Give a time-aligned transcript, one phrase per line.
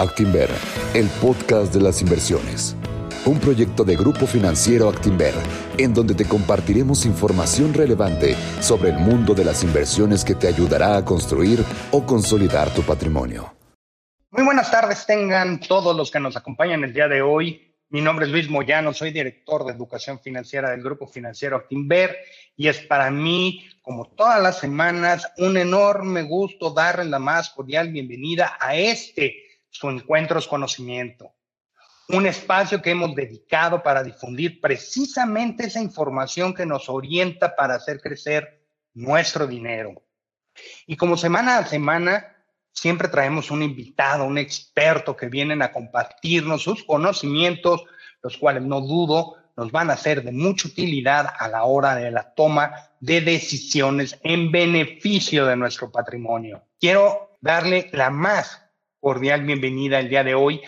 [0.00, 0.48] Actinver,
[0.94, 2.74] el podcast de las inversiones.
[3.26, 5.34] Un proyecto de Grupo Financiero Actinver,
[5.76, 10.96] en donde te compartiremos información relevante sobre el mundo de las inversiones que te ayudará
[10.96, 13.52] a construir o consolidar tu patrimonio.
[14.30, 17.70] Muy buenas tardes tengan todos los que nos acompañan el día de hoy.
[17.90, 22.16] Mi nombre es Luis Moyano, soy director de educación financiera del Grupo Financiero Actinver
[22.56, 27.90] y es para mí, como todas las semanas, un enorme gusto darle la más cordial
[27.90, 31.32] bienvenida a este su Encuentros Conocimiento,
[32.08, 38.00] un espacio que hemos dedicado para difundir precisamente esa información que nos orienta para hacer
[38.00, 38.64] crecer
[38.94, 40.02] nuestro dinero.
[40.86, 42.36] Y como semana a semana,
[42.72, 47.84] siempre traemos un invitado, un experto que vienen a compartirnos sus conocimientos,
[48.22, 52.10] los cuales no dudo nos van a ser de mucha utilidad a la hora de
[52.10, 56.64] la toma de decisiones en beneficio de nuestro patrimonio.
[56.78, 58.69] Quiero darle la más
[59.00, 60.60] cordial bienvenida el día de hoy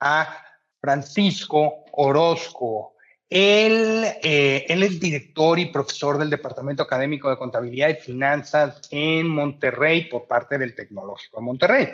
[0.00, 0.44] a
[0.80, 2.96] Francisco Orozco.
[3.28, 9.26] Él, eh, él es director y profesor del Departamento Académico de Contabilidad y Finanzas en
[9.26, 11.88] Monterrey por parte del Tecnológico de Monterrey.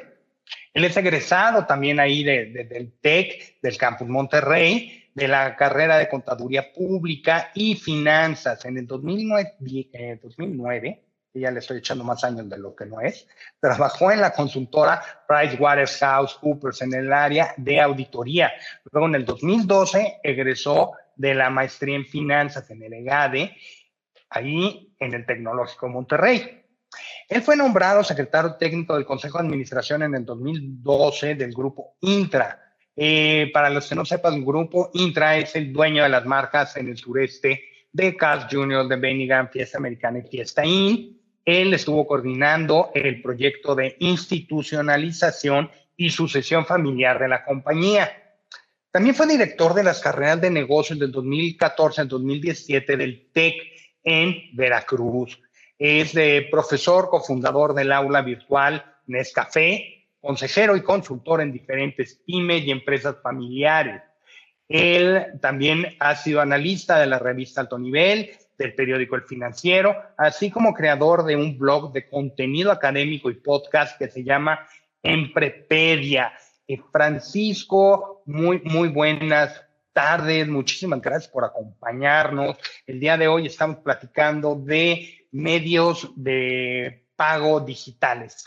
[0.75, 6.73] Él es egresado también ahí del TEC, del Campus Monterrey, de la carrera de Contaduría
[6.73, 8.65] Pública y Finanzas.
[8.65, 9.55] En el 2009,
[9.93, 13.27] eh, 2009 ya le estoy echando más años de lo que no es,
[13.61, 18.53] trabajó en la consultora PricewaterhouseCoopers en el área de auditoría.
[18.91, 23.57] Luego en el 2012 egresó de la maestría en finanzas en el EGADE,
[24.31, 26.65] ahí en el Tecnológico Monterrey.
[27.29, 32.65] Él fue nombrado secretario técnico del Consejo de Administración en el 2012 del grupo Intra.
[32.97, 36.77] Eh, para los que no sepan, el grupo Intra es el dueño de las marcas
[36.77, 41.18] en el sureste de Cas Junior, de Bennigan, Fiesta Americana y Fiesta Inn
[41.49, 48.37] él estuvo coordinando el proyecto de institucionalización y sucesión familiar de la compañía.
[48.91, 53.55] También fue director de las carreras de negocios del 2014 al 2017 del TEC
[54.05, 55.41] en Veracruz.
[55.79, 56.13] Es
[56.51, 64.03] profesor, cofundador del aula virtual Nescafé, consejero y consultor en diferentes pymes y empresas familiares.
[64.69, 70.51] Él también ha sido analista de la revista Alto Nivel del periódico El Financiero, así
[70.51, 74.67] como creador de un blog de contenido académico y podcast que se llama
[75.03, 76.33] Emprepedia.
[76.67, 82.57] Eh, Francisco, muy, muy buenas tardes, muchísimas gracias por acompañarnos.
[82.87, 88.45] El día de hoy estamos platicando de medios de pago digitales.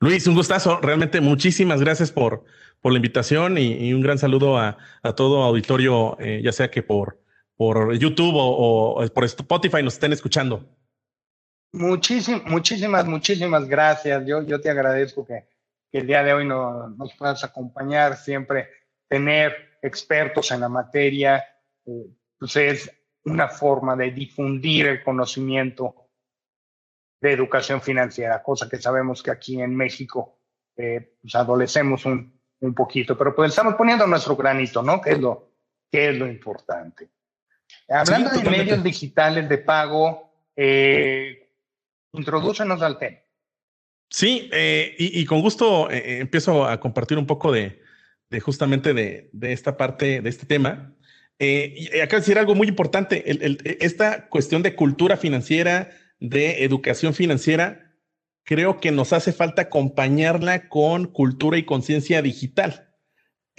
[0.00, 0.80] Luis, un gustazo.
[0.80, 2.44] Realmente muchísimas gracias por,
[2.80, 4.76] por la invitación y, un gran saludo a,
[5.16, 7.20] todo auditorio, eh, ya sea que por
[7.58, 10.64] por YouTube o, por Spotify nos estén escuchando.
[11.72, 14.24] Muchísimas, muchísimas, muchísimas gracias.
[14.24, 15.48] Yo, te agradezco que,
[15.90, 18.68] el día de hoy nos puedas acompañar, siempre
[19.08, 21.44] tener expertos en la materia,
[21.84, 22.06] eh,
[22.38, 22.90] pues es
[23.24, 26.10] una forma de difundir el conocimiento
[27.20, 30.38] de educación financiera, cosa que sabemos que aquí en México
[30.76, 35.00] eh, pues adolecemos un, un, poquito, pero pues estamos poniendo nuestro granito, ¿no?
[35.00, 35.50] Que es lo,
[35.90, 37.10] que es lo importante.
[37.88, 41.48] Hablando de medios digitales de pago, eh,
[42.12, 43.18] introdúcenos al tema.
[44.10, 47.82] Sí, eh, y, con gusto eh, eh, empiezo a compartir un poco de,
[48.40, 50.94] justamente de, esta parte, de este tema.
[51.38, 53.22] y acá decir algo muy importante,
[53.84, 55.90] esta cuestión de cultura financiera,
[56.20, 57.94] de educación financiera,
[58.44, 62.87] creo que nos hace falta acompañarla con cultura y conciencia digital.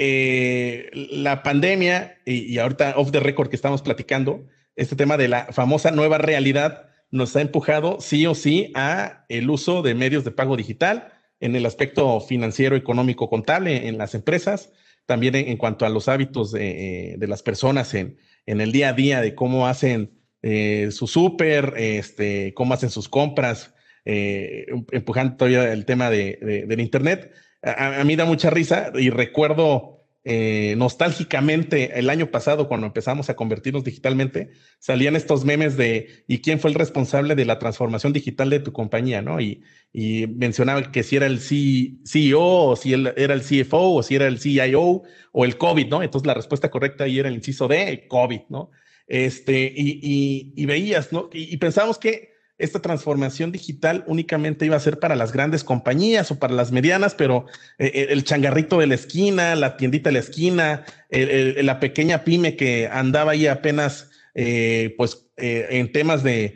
[0.01, 5.47] Eh, la pandemia y, ahorita off the record que estamos platicando, este tema de la
[5.51, 10.31] famosa nueva realidad nos ha empujado sí o sí a el uso de medios de
[10.31, 11.11] pago digital
[11.41, 14.71] en el aspecto financiero, económico, contable en las empresas,
[15.05, 19.19] también en, cuanto a los hábitos de, eh, las personas en, el día a día
[19.19, 23.73] de cómo hacen eh, su súper, este, cómo hacen sus compras,
[24.05, 30.75] empujando todavía el tema de, del Internet a, mí da mucha risa y recuerdo eh,
[30.77, 36.59] nostálgicamente el año pasado cuando empezamos a convertirnos digitalmente, salían estos memes de ¿y quién
[36.59, 39.21] fue el responsable de la transformación digital de tu compañía?
[39.21, 39.39] ¿no?
[39.39, 44.15] Y, y mencionaba que si era el CEO o si era el CFO o si
[44.15, 46.03] era el CIO o el COVID, ¿no?
[46.03, 48.71] Entonces la respuesta correcta ahí era el inciso de COVID, ¿no?
[49.07, 51.29] Este, y, y, veías, ¿no?
[51.33, 52.29] Y, y que
[52.59, 57.15] esta transformación digital únicamente iba a ser para las grandes compañías o para las medianas,
[57.15, 57.45] pero
[57.77, 62.57] eh, eh, el changarrito de la esquina, la tiendita de la esquina, la pequeña pyme
[62.57, 66.55] que andaba ahí apenas, eh, pues, en temas de,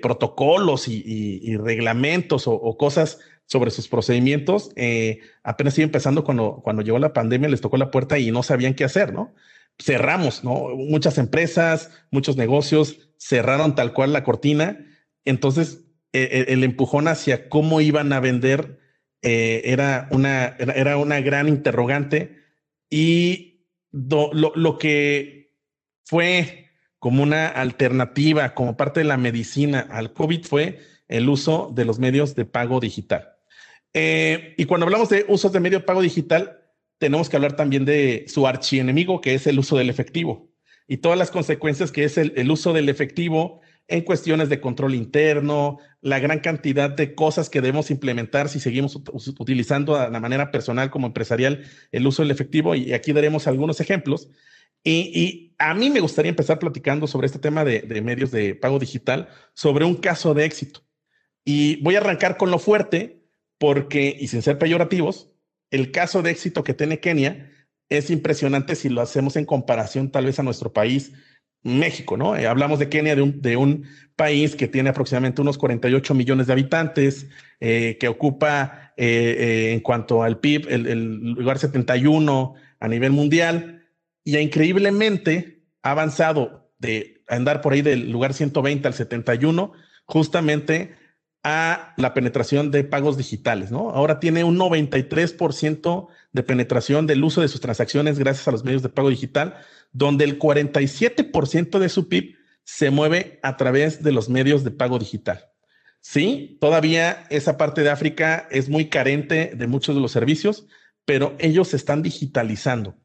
[0.00, 4.70] protocolos y, reglamentos o, cosas sobre sus procedimientos.
[5.42, 8.74] Apenas iba empezando cuando, cuando llegó la pandemia, les tocó la puerta y no sabían
[8.74, 9.34] qué hacer, ¿no?
[9.82, 10.68] Cerramos, ¿no?
[10.76, 14.86] Muchas empresas, muchos negocios cerraron tal cual la cortina.
[15.24, 18.80] Entonces, e, e, el empujón hacia cómo iban a vender
[19.22, 22.38] eh, era, una, era, una gran interrogante
[22.88, 25.52] y lo, lo que
[26.04, 31.84] fue como una alternativa, como parte de la medicina al COVID fue el uso de
[31.84, 33.36] los medios de pago digital.
[33.92, 36.60] Eh, y cuando hablamos de usos de medio pago digital,
[36.98, 40.50] tenemos que hablar también de su archienemigo, que es el uso del efectivo
[40.90, 43.60] y todas las consecuencias que es el, uso del efectivo
[43.90, 48.96] en cuestiones de control interno, la gran cantidad de cosas que debemos implementar si seguimos
[48.96, 52.74] utilizando de la manera personal como empresarial el uso del efectivo.
[52.76, 54.30] Y aquí daremos algunos ejemplos.
[54.82, 58.78] Y, a mí me gustaría empezar platicando sobre este tema de, de medios de pago
[58.78, 60.80] digital, sobre un caso de éxito.
[61.44, 63.26] Y voy a arrancar con lo fuerte,
[63.58, 65.34] porque, y sin ser peyorativos,
[65.70, 67.50] el caso de éxito que tiene Kenia
[67.90, 71.12] es impresionante si lo hacemos en comparación tal vez a nuestro país,
[71.62, 72.36] México, ¿no?
[72.36, 73.86] Eh, hablamos de Kenia, de un, de un,
[74.16, 77.26] país que tiene aproximadamente unos 48 millones de habitantes,
[77.58, 83.86] eh, que ocupa eh, en cuanto al PIB el, el, lugar 71 a nivel mundial,
[84.22, 89.72] y increíblemente ha avanzado de andar por ahí del lugar 120 al 71,
[90.04, 90.94] justamente
[91.42, 93.88] a la penetración de pagos digitales, ¿no?
[93.88, 98.82] Ahora tiene un 93% de penetración del uso de sus transacciones gracias a los medios
[98.82, 99.56] de pago digital,
[99.92, 104.98] donde el 47% de su PIB se mueve a través de los medios de pago
[104.98, 105.46] digital.
[106.00, 110.66] Sí, todavía esa parte de África es muy carente de muchos de los servicios,
[111.04, 112.96] pero ellos se están digitalizando.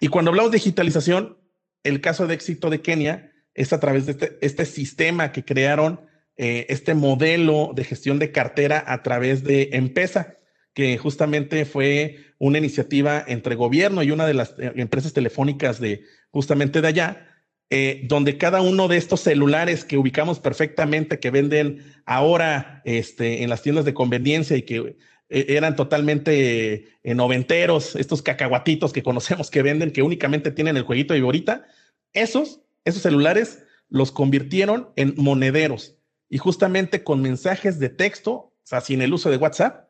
[0.00, 1.38] Y cuando hablamos de digitalización,
[1.82, 6.00] el caso de éxito de Kenia es a través de este, este sistema que crearon
[6.36, 10.38] eh, este modelo de gestión de cartera a través de Empesa,
[10.74, 16.04] que justamente fue una iniciativa entre gobierno y una de las eh, empresas telefónicas de
[16.30, 17.28] justamente de allá,
[17.70, 23.50] eh, donde cada uno de estos celulares que ubicamos perfectamente, que venden ahora este, en
[23.50, 24.96] las tiendas de conveniencia y que
[25.28, 31.20] eran totalmente noventeros, estos cacahuatitos que conocemos que venden, que únicamente tienen el jueguito de
[31.20, 31.64] ahorita,
[32.12, 35.96] esos, esos celulares los convirtieron en monederos.
[36.28, 39.86] Y justamente con mensajes de texto, o sea, sin el uso de WhatsApp,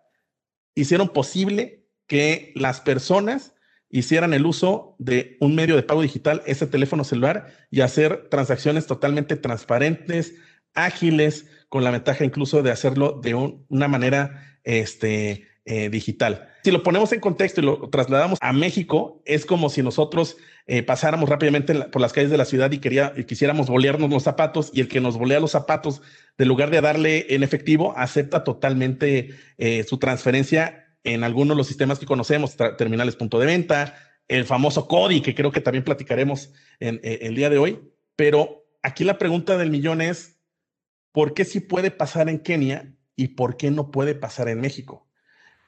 [0.74, 3.54] hicieron posible que las personas
[3.88, 8.86] hicieran el uso de un medio de pago digital, ese teléfono celular, y hacer transacciones
[8.86, 10.34] totalmente transparentes,
[10.74, 16.48] ágiles, con la ventaja incluso de hacerlo de una manera este, eh, digital.
[16.64, 20.36] Si lo ponemos en contexto y lo trasladamos a México, es como si nosotros
[20.66, 24.72] eh, pasáramos rápidamente por las calles de la ciudad y, quería, quisiéramos bolearnos los zapatos
[24.74, 26.02] y el que nos volea los zapatos,
[26.36, 31.68] de lugar de darle en efectivo, acepta totalmente eh, su transferencia en algunos de los
[31.68, 33.94] sistemas que conocemos, terminales punto de venta,
[34.26, 37.78] el famoso CODI, que creo que también platicaremos en, el día de hoy.
[38.16, 40.40] Pero aquí la pregunta del millón es,
[41.12, 45.08] ¿por qué sí puede pasar en Kenia y por qué no puede pasar en México?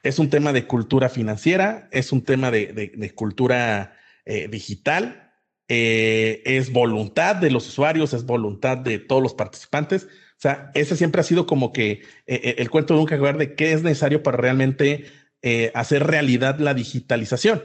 [0.05, 3.97] Es un tema de cultura financiera, es un tema de, cultura
[4.27, 5.33] eh, digital,
[5.67, 10.05] eh, es voluntad de los usuarios, es voluntad de todos los participantes.
[10.05, 13.55] O sea, ese siempre ha sido como que eh, el cuento de un cagador de
[13.55, 15.06] qué es necesario para realmente
[15.75, 17.65] hacer realidad la digitalización.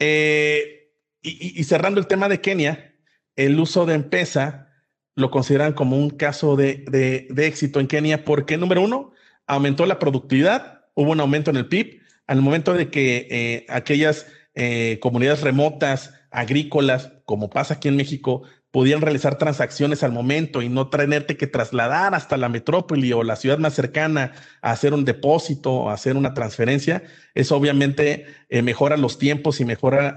[0.00, 2.96] Y, cerrando el tema de Kenia,
[3.36, 4.72] el uso de Empesa
[5.14, 6.84] lo consideran como un caso de,
[7.30, 9.12] de éxito en Kenia porque, número uno,
[9.46, 14.26] aumentó la productividad hubo un aumento en el PIB al momento de que eh, aquellas
[14.56, 20.68] eh, comunidades remotas, agrícolas, como pasa aquí en México, pudieran realizar transacciones al momento y
[20.68, 25.04] no tenerte que trasladar hasta la metrópoli o la ciudad más cercana a hacer un
[25.04, 30.16] depósito o hacer una transferencia, eso obviamente eh, mejora los tiempos y mejora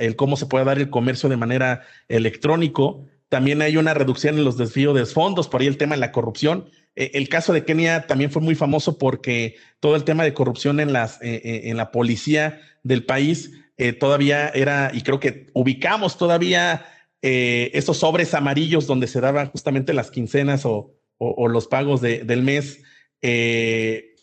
[0.00, 3.06] el cómo se puede dar el comercio de manera electrónico.
[3.28, 6.10] También hay una reducción en los desvíos de fondos, por ahí el tema de la
[6.10, 6.68] corrupción.
[6.96, 10.80] Eh, el caso de Kenia también fue muy famoso porque todo el tema de corrupción
[10.80, 13.52] en, eh, eh, en la policía del país
[14.00, 16.84] todavía era, y creo que ubicamos todavía
[17.22, 22.82] esos sobres amarillos donde se daban justamente las quincenas o, los pagos del mes,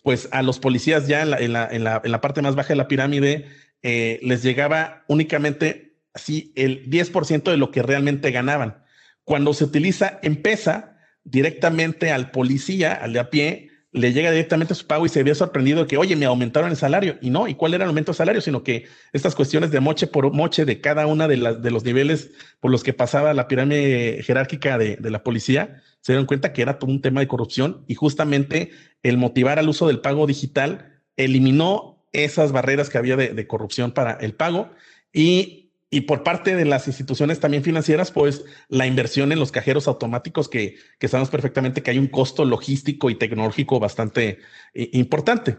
[0.04, 3.46] pues a los policías ya en la, en la, parte más baja de la pirámide
[3.82, 8.84] les llegaba únicamente así el 10% de lo que realmente ganaban.
[9.24, 10.95] Cuando se utiliza en PESA,
[11.26, 15.34] directamente al policía, al de a pie, le llega directamente su pago y se ve
[15.36, 17.18] sorprendido de que, oye, me aumentaron el salario.
[17.22, 18.42] Y no, ¿y cuál era el aumento de salario?
[18.42, 21.86] Sino que estas cuestiones de moche por moche de cada una de, las, de los
[21.86, 26.62] niveles por los que pasaba la pirámide jerárquica de, la policía, se dieron cuenta que
[26.62, 31.00] era todo un tema de corrupción y justamente el motivar al uso del pago digital
[31.16, 34.72] eliminó esas barreras que había de, corrupción para el pago
[35.14, 35.65] y
[35.96, 40.50] y por parte de las instituciones también financieras, pues la inversión en los cajeros automáticos,
[40.50, 40.76] que,
[41.08, 44.40] sabemos perfectamente que hay un costo logístico y tecnológico bastante
[44.74, 45.56] eh, importante.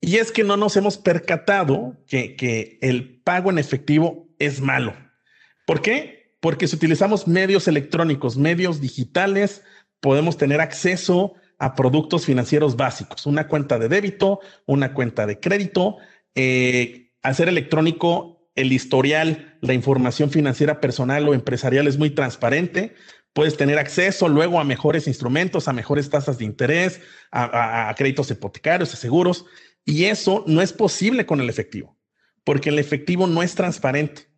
[0.00, 4.96] Y es que no nos hemos percatado que, que el pago en efectivo es malo.
[5.64, 6.36] ¿Por qué?
[6.40, 9.62] Porque si utilizamos medios electrónicos, medios digitales,
[10.00, 15.98] podemos tener acceso a productos financieros básicos, una cuenta de débito, una cuenta de crédito.
[16.34, 22.94] Eh, hacer electrónico el historial, la información financiera personal o empresarial es muy transparente.
[23.32, 27.00] Puedes tener acceso luego a mejores instrumentos, a mejores tasas de interés,
[27.32, 29.44] a, créditos hipotecarios, a seguros.
[29.84, 31.98] Y eso no es posible con el efectivo,
[32.44, 34.28] porque el efectivo no es transparente.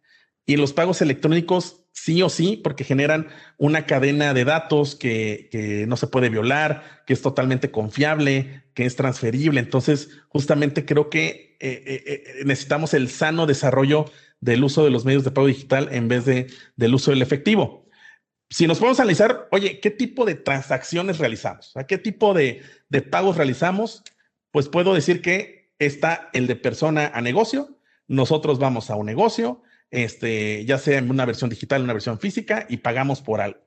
[0.46, 5.96] Y los pagos electrónicos sí o sí, porque generan una cadena de datos que, no
[5.96, 9.60] se puede violar, que es totalmente confiable, que es transferible.
[9.60, 14.06] Entonces, justamente creo que eh, eh, eh, necesitamos el sano desarrollo
[14.40, 17.86] del uso de los medios de pago digital en vez de, del uso del efectivo.
[18.50, 21.76] Si nos podemos analizar, oye, ¿qué tipo de transacciones realizamos?
[21.76, 22.62] ¿A qué tipo de,
[23.10, 24.04] pagos realizamos?
[24.50, 27.78] Pues puedo decir que está el de persona a negocio.
[28.06, 32.66] Nosotros vamos a un negocio, este, ya sea en una versión digital, una versión física,
[32.68, 33.60] y pagamos por algo.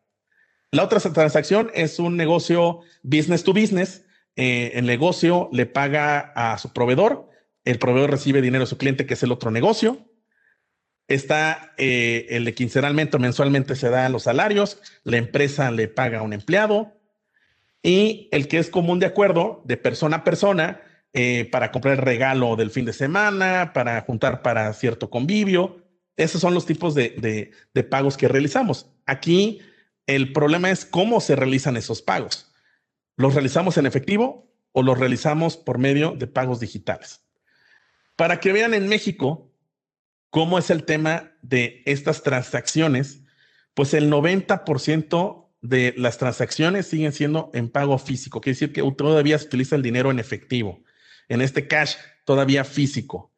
[0.72, 4.06] La otra transacción es un negocio business to business.
[4.36, 7.29] el negocio le paga a su proveedor
[7.70, 10.06] el proveedor recibe dinero de su cliente, que es el otro negocio.
[11.08, 16.20] Está eh, el de quincenalmente o mensualmente se dan los salarios, la empresa le paga
[16.20, 16.94] a un empleado.
[17.82, 20.82] Y el que es común de acuerdo, de persona a persona,
[21.14, 25.84] eh, para comprar el regalo del fin de semana, para juntar para cierto convivio.
[26.18, 28.92] Esos son los tipos de, de pagos que realizamos.
[29.06, 29.62] Aquí
[30.06, 32.52] el problema es cómo se realizan esos pagos.
[33.16, 37.29] ¿Los realizamos en efectivo o los realizamos por medio de pagos digitales?
[38.20, 39.50] Para que vean en México
[40.30, 43.22] cómo es el tema de estas transacciones,
[43.74, 49.40] pues el 90% de las transacciones siguen siendo en pago físico, quiere decir que todavía
[49.40, 50.84] se utiliza el dinero en efectivo,
[51.30, 51.96] en este cash
[52.26, 53.32] todavía físico.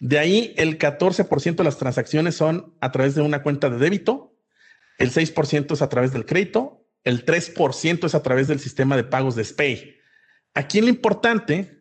[0.00, 4.36] De ahí el 14% de las transacciones son a través de una cuenta de débito,
[4.98, 9.04] el 6% es a través del crédito, el 3% es a través del sistema de
[9.04, 9.96] pagos de SPAY.
[10.52, 11.75] Aquí lo importante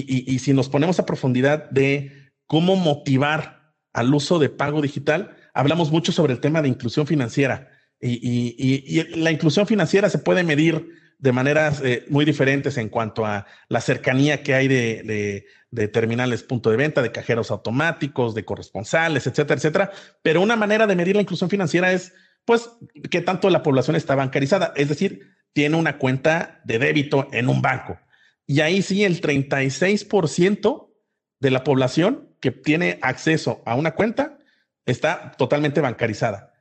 [0.00, 5.90] y, si nos ponemos a profundidad de cómo motivar al uso de pago digital, hablamos
[5.90, 7.68] mucho sobre el tema de inclusión financiera.
[8.00, 13.46] Y, la inclusión financiera se puede medir de maneras eh, muy diferentes en cuanto a
[13.68, 19.26] la cercanía que hay de, de, terminales punto de venta, de cajeros automáticos, de corresponsales,
[19.26, 19.92] etcétera, etcétera.
[20.22, 22.12] Pero una manera de medir la inclusión financiera es,
[22.44, 22.70] pues,
[23.10, 27.62] qué tanto la población está bancarizada, es decir, tiene una cuenta de débito en un
[27.62, 27.98] banco.
[28.46, 30.90] Y ahí sí, el 36%
[31.40, 34.38] de la población que tiene acceso a una cuenta
[34.86, 36.52] está totalmente bancarizada.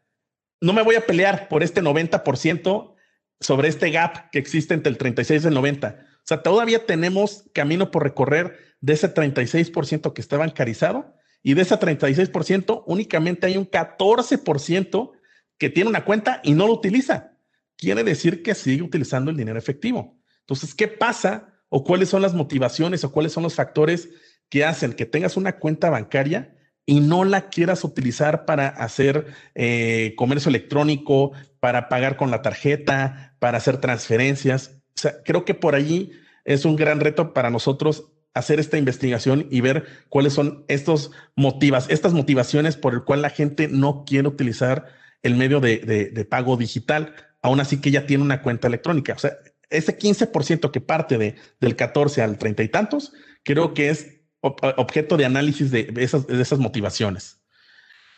[0.60, 2.96] No me voy a pelear por este 90%
[3.40, 6.08] sobre este gap que existe entre el 36 y el 90.
[6.10, 11.64] O sea, todavía tenemos camino por recorrer de ese 36% que está bancarizado y de
[11.64, 15.12] ese 36% únicamente hay un 14%
[15.58, 17.38] que tiene una cuenta y no lo utiliza.
[17.76, 20.20] Quiere decir que sigue utilizando el dinero efectivo.
[20.42, 24.10] Entonces, ¿qué pasa o cuáles son las motivaciones o cuáles son los factores
[24.50, 26.54] que hacen que tengas una cuenta bancaria
[26.86, 33.38] y no la quieras utilizar para hacer eh, comercio electrónico, para pagar con la tarjeta,
[33.40, 34.82] para hacer transferencias.
[34.98, 36.12] O sea, creo que por allí
[36.44, 41.86] es un gran reto para nosotros hacer esta investigación y ver cuáles son estos motivas,
[41.90, 44.88] estas motivaciones por el cual la gente no quiere utilizar
[45.22, 45.78] el medio de,
[46.12, 49.14] de pago digital, aún así que ya tiene una cuenta electrónica.
[49.14, 49.38] O sea,
[49.72, 53.14] ese 15% que parte de, del 14 al 30 y tantos,
[53.44, 57.42] creo que es objeto de análisis de esas, de esas motivaciones.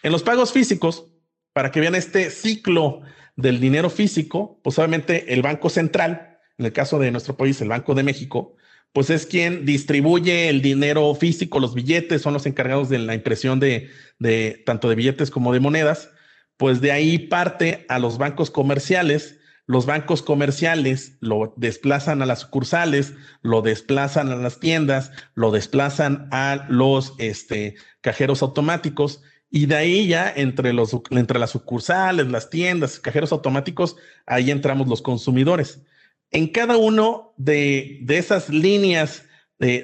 [0.02, 1.08] En los pagos físicos,
[1.54, 3.02] para que vean este ciclo
[3.36, 7.70] del dinero físico, pues obviamente el Banco Central, en el caso de nuestro país, el
[7.70, 8.56] Banco de México,
[8.92, 13.60] pues es quien distribuye el dinero físico, los billetes, son los encargados de la impresión
[13.60, 16.10] de, de tanto de billetes como de monedas,
[16.58, 19.40] pues de ahí parte a los bancos comerciales
[19.74, 26.27] los bancos comerciales lo desplazan a las sucursales, lo desplazan a las tiendas, lo desplazan
[26.32, 32.51] a los este, cajeros automáticos y de ahí ya entre, los, entre las sucursales, las
[32.51, 33.96] tiendas, cajeros automáticos,
[34.27, 35.82] ahí entramos los consumidores.
[36.30, 39.25] En cada uno de, de esas líneas
[39.58, 39.82] de,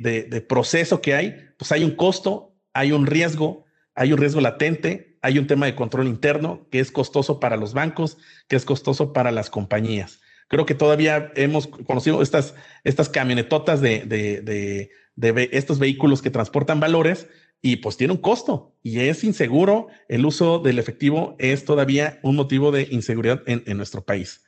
[0.00, 3.65] de, de, proceso que hay, pues hay un costo, hay un riesgo,
[3.96, 7.72] hay un riesgo latente, hay un tema de control interno que es costoso para los
[7.72, 10.20] bancos, que es costoso para las compañías.
[10.48, 16.78] Creo que todavía hemos conocido estas, estas camionetotas de, de, de, estos vehículos que transportan
[16.78, 17.26] valores
[17.62, 19.88] y pues tiene un costo y es inseguro.
[20.08, 24.44] El uso del efectivo es todavía un motivo de inseguridad en, nuestro país.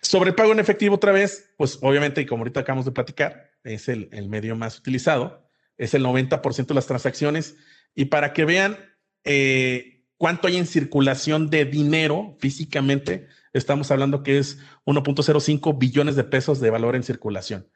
[0.00, 3.50] Sobre el pago en efectivo otra vez, pues obviamente, y como ahorita acabamos de platicar,
[3.62, 7.56] es el, el medio más utilizado, es el 90% de las transacciones.
[7.98, 8.78] Y para que vean
[9.24, 16.22] eh, cuánto hay en circulación de dinero físicamente, estamos hablando que es 1.05 billones de
[16.22, 17.68] pesos de valor en circulación.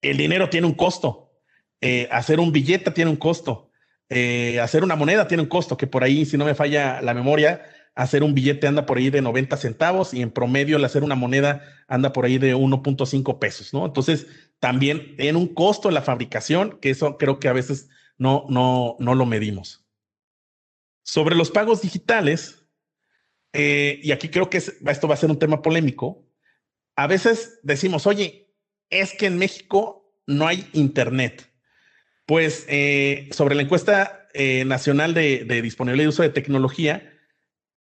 [0.00, 1.34] El dinero tiene un costo.
[1.82, 3.70] Eh, hacer un billete tiene un costo.
[4.08, 7.12] Eh, hacer una moneda tiene un costo, que por ahí, si no me falla la
[7.12, 7.60] memoria,
[7.94, 11.14] hacer un billete anda por ahí de 90 centavos y en promedio el hacer una
[11.14, 13.84] moneda anda por ahí de 1.5 pesos, ¿no?
[13.84, 14.28] Entonces,
[14.60, 19.14] también tiene un costo la fabricación, que eso creo que a veces no, no, no
[19.14, 19.84] lo medimos.
[21.02, 22.64] Sobre los pagos digitales,
[23.52, 26.26] eh, y aquí creo que esto va a ser un tema polémico,
[26.96, 28.54] a veces decimos, oye,
[28.90, 31.50] es que en México no hay Internet.
[32.24, 37.12] Pues eh, sobre la encuesta eh, nacional de, disponibilidad y uso de tecnología,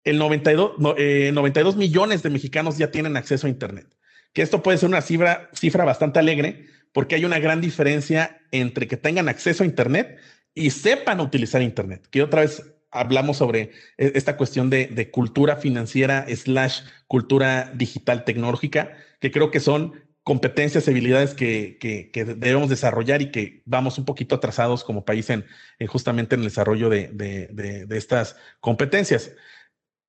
[0.05, 3.95] el 92, 92 millones de mexicanos ya tienen acceso a Internet.
[4.33, 8.89] Que esto puede ser una cifra, cifra bastante alegre porque hay una gran diferencia entre
[8.89, 10.19] que tengan acceso a Internet
[10.55, 12.07] y sepan utilizar Internet.
[12.11, 18.97] Que otra vez hablamos sobre e, esta cuestión de, cultura financiera slash cultura digital tecnológica,
[19.21, 21.79] que creo que son competencias y habilidades que,
[22.15, 25.47] debemos desarrollar y que vamos un poquito atrasados como país en,
[25.89, 29.33] justamente en el desarrollo de, estas competencias.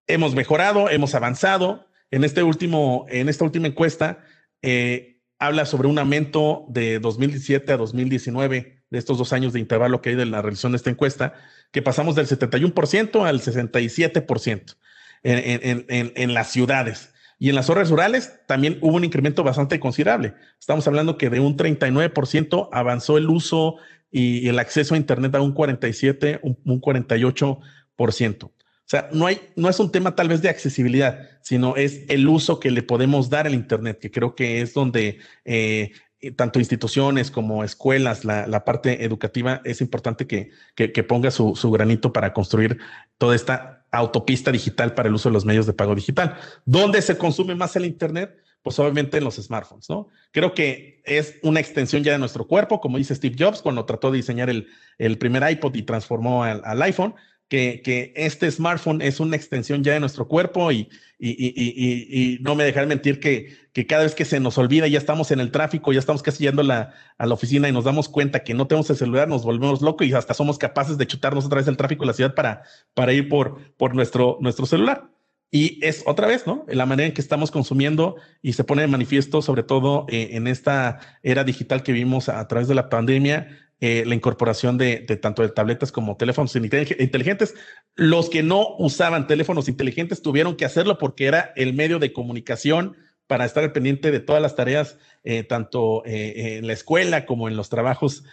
[0.07, 1.87] Hemos mejorado, hemos avanzado.
[2.09, 4.25] En, este último, en esta última encuesta
[4.61, 5.10] eh,
[5.41, 10.11] habla sobre un aumento de 2017 a 2019 de estos dos años de intervalo que
[10.11, 11.33] hay de la revisión de esta encuesta,
[11.71, 14.75] que pasamos del 71% al 67%
[15.23, 17.11] en, en, en, las ciudades.
[17.39, 20.35] Y en las zonas rurales también hubo un incremento bastante considerable.
[20.59, 23.77] Estamos hablando que de un 39% avanzó el uso
[24.11, 28.51] y el acceso a Internet a un 47, un, un 48%.
[28.81, 32.27] O sea, no, hay, no es un tema tal vez de accesibilidad, sino es el
[32.27, 35.91] uso que le podemos dar al Internet, que creo que es donde eh,
[36.35, 42.33] tanto instituciones como escuelas, la, parte educativa, es importante que, que, ponga su, granito para
[42.33, 42.77] construir
[43.17, 46.37] toda esta autopista digital para el uso de los medios de pago digital.
[46.65, 48.37] ¿Dónde se consume más el Internet?
[48.61, 50.09] Pues obviamente en los smartphones, ¿no?
[50.31, 54.11] Creo que es una extensión ya de nuestro cuerpo, como dice Steve Jobs cuando trató
[54.11, 54.67] de diseñar el,
[54.99, 57.15] el primer iPod y transformó al iPhone
[57.51, 60.87] que, este smartphone es una extensión ya de nuestro cuerpo y,
[61.19, 65.31] y, no me dejaré mentir que, que, cada vez que se nos olvida, ya estamos
[65.31, 68.53] en el tráfico, ya estamos casi yendo a la oficina y nos damos cuenta que
[68.53, 71.67] no tenemos el celular, nos volvemos locos y hasta somos capaces de chutarnos otra vez
[71.67, 75.09] el tráfico de la ciudad para, para ir por, por nuestro, nuestro celular.
[75.53, 76.63] Y es otra vez, ¿no?
[76.69, 80.47] La manera en que estamos consumiendo y se pone de manifiesto, sobre todo eh, en
[80.47, 83.49] esta era digital que vimos a través de la pandemia,
[83.83, 87.55] eh, la incorporación de, tanto de tabletas como teléfonos inteligentes.
[87.95, 92.95] Los que no usaban teléfonos inteligentes tuvieron que hacerlo porque era el medio de comunicación
[93.25, 97.47] para estar al pendiente de todas las tareas, eh, tanto eh, en la escuela como
[97.47, 98.23] en los trabajos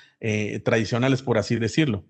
[0.64, 2.04] tradicionales, por así decirlo.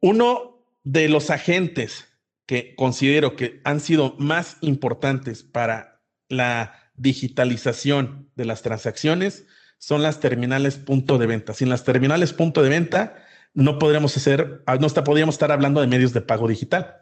[0.00, 2.06] Uno de los agentes
[2.46, 9.46] que considero que han sido más importantes para la digitalización de las transacciones
[9.78, 11.52] son las terminales punto de venta.
[11.54, 13.16] Sin las terminales punto de venta,
[13.54, 16.96] no podríamos hacer, ah, no está, podríamos estar hablando de medios de pago digital.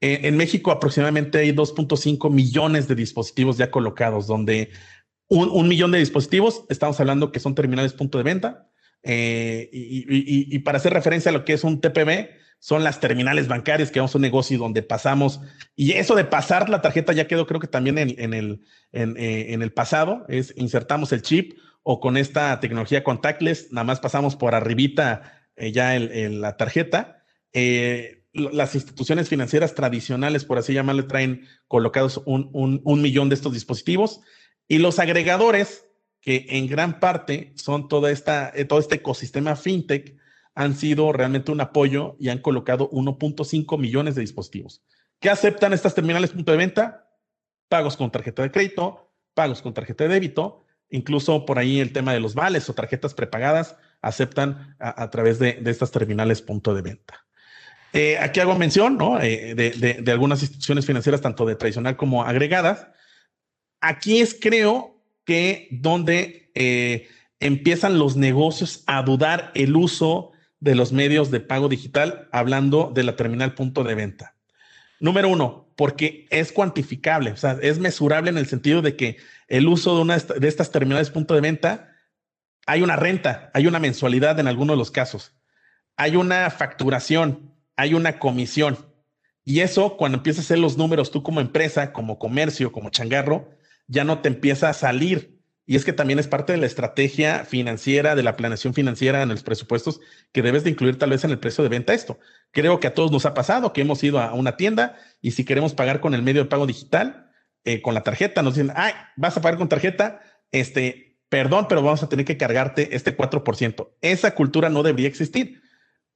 [0.00, 4.70] Eh, en México aproximadamente hay 2.5 millones de dispositivos ya colocados, donde
[5.28, 8.68] un, millón de dispositivos, estamos hablando que son terminales punto de venta.
[9.02, 13.90] Eh, y, para hacer referencia a lo que es un TPV, son las terminales bancarias,
[13.90, 15.40] que vamos a un negocio donde pasamos,
[15.76, 19.62] y eso de pasar la tarjeta ya quedó creo que también en, el, eh, en
[19.62, 24.54] el pasado, es insertamos el chip o con esta tecnología contactless, nada más pasamos por
[24.54, 27.24] arribita eh, ya la tarjeta.
[27.52, 33.52] Eh, las instituciones financieras tradicionales, por así llamarle, traen colocados un, un, millón de estos
[33.52, 34.20] dispositivos
[34.68, 35.86] y los agregadores,
[36.20, 40.16] que en gran parte son toda esta, eh, todo este ecosistema fintech,
[40.54, 44.84] han sido realmente un apoyo y han colocado 1.5 millones de dispositivos.
[45.18, 47.08] ¿Qué aceptan estas terminales punto de venta?
[47.68, 52.12] Pagos con tarjeta de crédito, pagos con tarjeta de débito, Incluso por ahí el tema
[52.12, 57.26] de los vales o tarjetas prepagadas aceptan a, través de, estas terminales punto de venta.
[57.92, 59.20] Eh, aquí hago mención ¿no?
[59.20, 62.88] Eh, de, algunas instituciones financieras, tanto de tradicional como agregadas.
[63.80, 70.92] Aquí es, creo, que donde eh, empiezan los negocios a dudar el uso de los
[70.92, 74.34] medios de pago digital hablando de la terminal punto de venta.
[75.00, 79.16] Número uno, porque es cuantificable, o sea, es mesurable en el sentido de que
[79.48, 81.96] el uso de una de estas terminales punto de venta,
[82.66, 85.34] hay una renta, hay una mensualidad en algunos de los casos,
[85.96, 88.76] hay una facturación, hay una comisión.
[89.42, 93.50] Y eso, cuando empiezas a hacer los números tú como empresa, como comercio, como changarro,
[93.86, 95.39] ya no te empieza a salir
[95.70, 99.28] y es que también es parte de la estrategia financiera, de la planeación financiera en
[99.28, 100.00] los presupuestos,
[100.32, 102.18] que debes de incluir tal vez en el precio de venta esto.
[102.50, 105.44] Creo que a todos nos ha pasado que hemos ido a una tienda y si
[105.44, 107.30] queremos pagar con el medio de pago digital,
[107.62, 111.82] eh, con la tarjeta, nos dicen, ay, vas a pagar con tarjeta, este, perdón, pero
[111.82, 113.92] vamos a tener que cargarte este 4%.
[114.00, 115.62] Esa cultura no debería existir,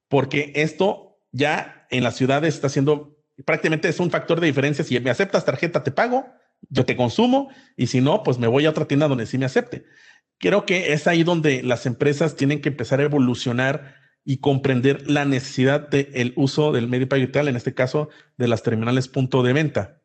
[0.08, 4.84] porque esto ya en las ciudades está siendo prácticamente es un factor de diferencia.
[4.84, 6.26] Si me aceptas tarjeta, te pago
[6.70, 9.46] yo te consumo y si no, pues me voy a otra tienda donde sí me
[9.46, 9.84] acepte.
[10.38, 15.24] Creo que es ahí donde las empresas tienen que empezar a evolucionar y comprender la
[15.24, 19.52] necesidad del uso del medio pago digital, en este caso de las terminales punto de
[19.52, 20.00] venta.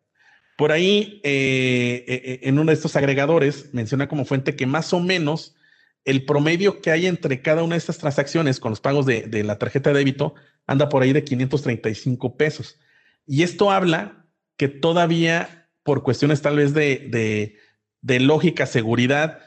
[0.58, 4.92] Por ahí, eh, eh, eh, en uno de estos agregadores, menciona como fuente que más
[4.92, 5.56] o menos
[6.04, 9.44] el promedio que hay entre cada una de estas transacciones con los pagos de, de
[9.44, 10.36] la tarjeta de débito
[10.68, 12.78] anda por ahí de 535 pesos.
[13.26, 14.26] Y esto habla
[14.58, 17.56] que todavía por cuestiones tal vez de,
[18.02, 19.40] lógica, seguridad,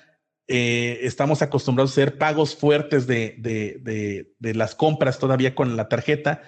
[0.48, 6.42] eh, estamos acostumbrados a hacer pagos fuertes de, las compras todavía con la tarjeta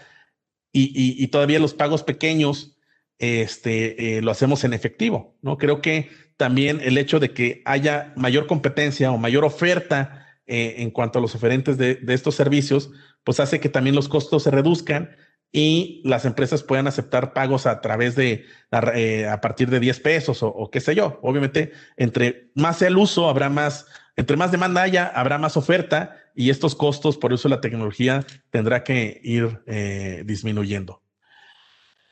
[0.72, 2.76] y, todavía los pagos pequeños
[3.18, 5.56] este, eh, lo hacemos en efectivo, ¿no?
[5.56, 10.90] Creo que también el hecho de que haya mayor competencia o mayor oferta eh, en
[10.90, 12.90] cuanto a los oferentes de, estos servicios,
[13.22, 15.16] pues hace que también los costos se reduzcan
[15.56, 18.44] y las empresas puedan aceptar pagos a través de,
[18.92, 21.20] eh, a partir de 10 pesos o, qué sé yo.
[21.22, 23.86] Obviamente, entre más sea el uso, habrá más,
[24.16, 28.26] entre más demanda haya, habrá más oferta y estos costos por uso de la tecnología
[28.50, 31.04] tendrá que ir eh, disminuyendo.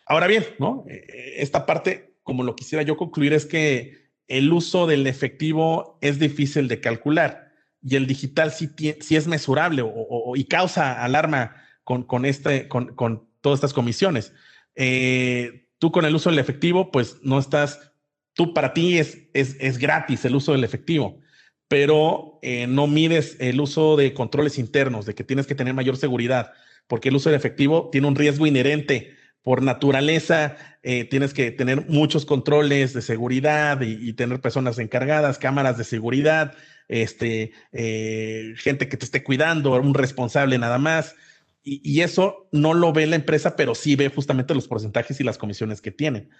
[0.07, 0.85] Ahora bien, ¿no?
[0.88, 6.20] Eh, esta parte, como lo quisiera yo concluir, es que el uso del efectivo es
[6.20, 7.50] difícil de calcular
[7.83, 9.85] y el digital sí, es mesurable
[10.37, 14.33] y causa alarma con, con, este, con, con todas estas comisiones.
[14.74, 17.92] Eh, tú con el uso del efectivo, pues no estás,
[18.33, 21.20] tú para ti es, es, gratis el uso del efectivo,
[21.68, 25.96] pero eh, no mides el uso de controles internos, de que tienes que tener mayor
[25.96, 26.52] seguridad,
[26.87, 29.16] porque el uso del efectivo tiene un riesgo inherente.
[29.42, 35.76] Por naturaleza, eh, tienes que tener muchos controles de seguridad y, tener personas encargadas, cámaras
[35.76, 36.55] de seguridad,
[36.87, 41.16] este, gente que te esté cuidando, un responsable nada más.
[41.64, 45.38] Y, eso no lo ve la empresa, pero sí ve justamente los porcentajes y las
[45.38, 46.31] comisiones que tienen.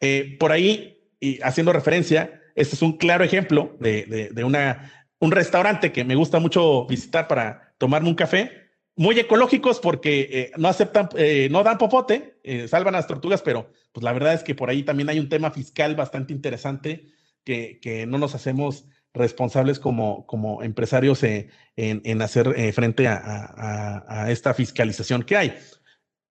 [0.00, 5.92] Eh, por ahí, y haciendo referencia, este es un claro ejemplo de, una, un restaurante
[5.92, 8.68] que me gusta mucho visitar para tomarme un café.
[8.96, 13.72] Muy ecológicos porque eh, no aceptan, eh, no dan popote, salvan a las tortugas, pero
[13.92, 17.06] pues la verdad es que por ahí también hay un tema fiscal bastante interesante
[17.44, 24.26] que, que no nos hacemos responsables como, como empresarios eh, en, hacer eh, frente a,
[24.28, 25.58] esta fiscalización que hay.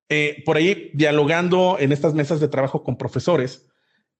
[0.10, 3.68] Eh, por ahí, dialogando en estas mesas de trabajo con profesores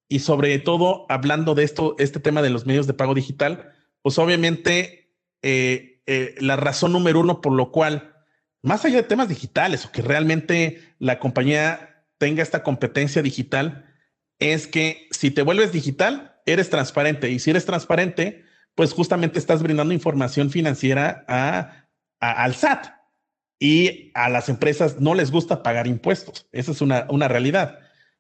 [0.08, 4.18] y sobre todo hablando de esto, este tema de los medios de pago digital, pues
[4.18, 8.14] obviamente la razón número uno por lo cual,
[8.62, 13.86] más allá de temas digitales o que realmente la compañía tenga esta competencia digital,
[14.40, 17.30] es que si te vuelves digital, eres transparente.
[17.30, 18.44] Y si eres transparente,
[18.80, 21.90] pues justamente estás brindando información financiera a,
[22.22, 22.88] al SAT
[23.60, 26.48] y a las empresas no les gusta pagar impuestos.
[26.54, 27.80] Esa es una, una realidad.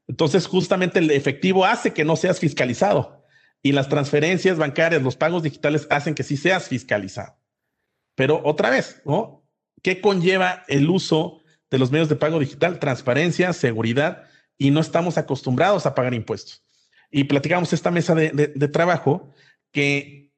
[0.09, 3.25] Entonces, justamente el efectivo hace que no seas fiscalizado
[3.63, 7.39] y las transferencias bancarias, los pagos digitales hacen que sí seas fiscalizado.
[8.15, 9.47] Pero otra vez, ¿no?
[9.81, 11.41] ¿Qué conlleva el uso
[11.71, 12.79] de los medios de pago digital?
[12.79, 14.25] Transparencia, seguridad
[14.57, 16.65] y no estamos acostumbrados a pagar impuestos.
[17.09, 19.33] Y platicamos esta mesa de, de trabajo
[19.71, 20.28] que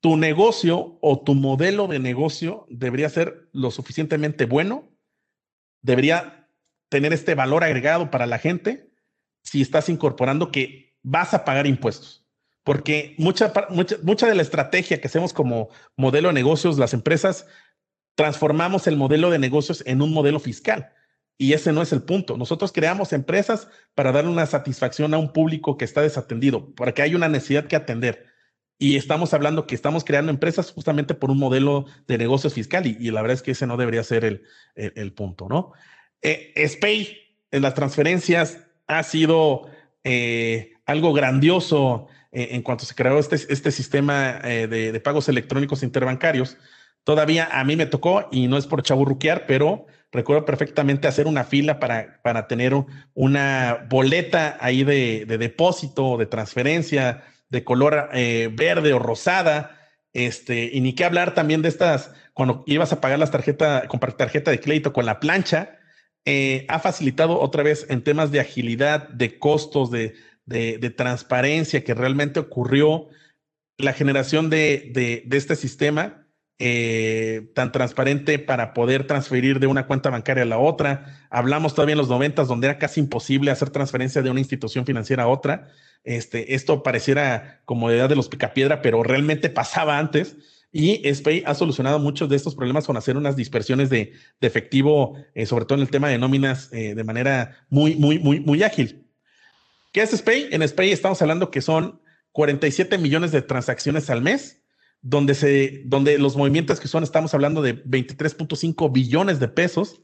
[0.00, 4.88] tu negocio o tu modelo de negocio debería ser lo suficientemente bueno,
[5.82, 6.48] debería
[6.88, 8.90] tener este valor agregado para la gente
[9.42, 12.26] si estás incorporando que vas a pagar impuestos.
[12.62, 17.46] Porque mucha, mucha, mucha de la estrategia que hacemos como modelo de negocios, las empresas,
[18.14, 20.92] transformamos el modelo de negocios en un modelo fiscal.
[21.38, 22.36] Y ese no es el punto.
[22.36, 27.14] Nosotros creamos empresas para darle una satisfacción a un público que está desatendido, porque hay
[27.14, 28.26] una necesidad que atender.
[28.80, 33.10] Y estamos hablando que estamos creando empresas justamente por un modelo de negocios fiscal y,
[33.10, 34.42] la verdad es que ese no debería ser el,
[34.74, 35.72] el, punto, ¿no?
[36.22, 36.54] Eh,
[37.50, 39.68] en las transferencias ha sido
[40.02, 45.28] eh, algo grandioso eh, en cuanto se creó este, este sistema eh, de, de, pagos
[45.28, 46.56] electrónicos interbancarios,
[47.04, 51.44] Todavía a mí me tocó, y no es por chaburruquear, pero recuerdo perfectamente hacer una
[51.44, 52.74] fila para, para tener
[53.14, 59.78] una boleta ahí de, de depósito, de transferencia, de color eh, verde o rosada.
[60.12, 64.00] Este, y ni qué hablar también de estas, cuando ibas a pagar las tarjetas, con
[64.00, 65.78] tarjeta de crédito con la plancha,
[66.24, 70.14] eh, ha facilitado otra vez en temas de agilidad, de costos, de,
[70.46, 73.08] de, transparencia que realmente ocurrió
[73.78, 76.20] la generación de, de este sistema
[76.62, 81.26] eh, tan transparente para poder transferir de una cuenta bancaria a la otra.
[81.30, 85.22] Hablamos todavía en los noventas donde era casi imposible hacer transferencia de una institución financiera
[85.22, 85.68] a otra.
[86.04, 90.36] Este, esto pareciera como edad de los picapiedra, pero realmente pasaba antes.
[90.70, 95.46] Y SPAY ha solucionado muchos de estos problemas con hacer unas dispersiones de, efectivo, eh,
[95.46, 99.08] sobre todo en el tema de nóminas, eh, de manera muy, muy, muy, muy ágil.
[99.94, 100.48] ¿Qué es SPAY?
[100.52, 104.59] En SPAY estamos hablando que son 47 millones de transacciones al mes
[105.02, 110.02] donde, se, donde los movimientos que son, estamos hablando de 23.5 billones de pesos,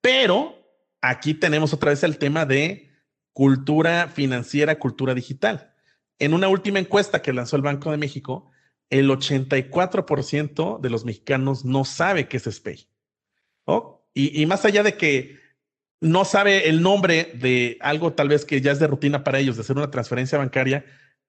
[0.00, 0.54] pero
[1.00, 2.90] aquí tenemos otra vez el tema de
[3.32, 5.74] cultura financiera, cultura digital.
[6.18, 8.50] En una última encuesta que lanzó el Banco de México,
[8.88, 12.88] el 84% de los mexicanos no sabe qué es SPAY.
[14.14, 15.38] Y, y, más allá de que
[16.00, 19.56] no sabe el nombre de algo tal vez que ya es de rutina para ellos,
[19.56, 20.86] de hacer una transferencia bancaria,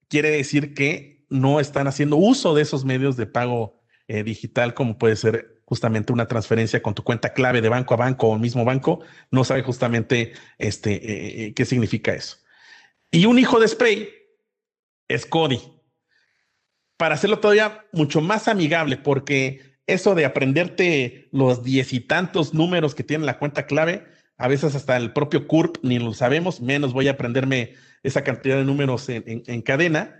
[0.08, 4.97] quiere decir que no están haciendo uso de esos medios de pago eh, digital, como
[4.97, 8.63] puede ser justamente una transferencia con tu cuenta clave de banco a banco o mismo
[8.63, 12.37] banco, no sabe justamente este, eh, eh, qué significa eso.
[13.11, 14.09] Y un hijo de Spray
[15.09, 15.59] es Cody.
[16.95, 22.95] Para hacerlo todavía mucho más amigable, porque eso de aprenderte los diez y tantos números
[22.95, 26.93] que tiene la cuenta clave, a veces hasta el propio CURP ni lo sabemos, menos
[26.93, 30.15] voy a aprenderme esa cantidad de números en cadena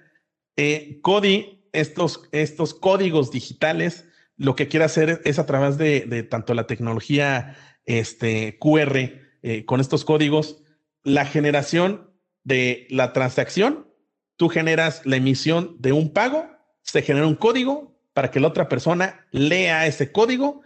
[0.58, 6.54] eh, Cody, estos, estos códigos digitales, lo que quiere hacer es a través de, tanto
[6.54, 8.98] la tecnología este, QR
[9.43, 10.63] eh, con estos códigos,
[11.04, 12.12] la generación
[12.43, 13.88] de la transacción,
[14.36, 16.50] tú generas la emisión de un pago,
[16.82, 20.62] se genera un código para que la otra persona lea ese código,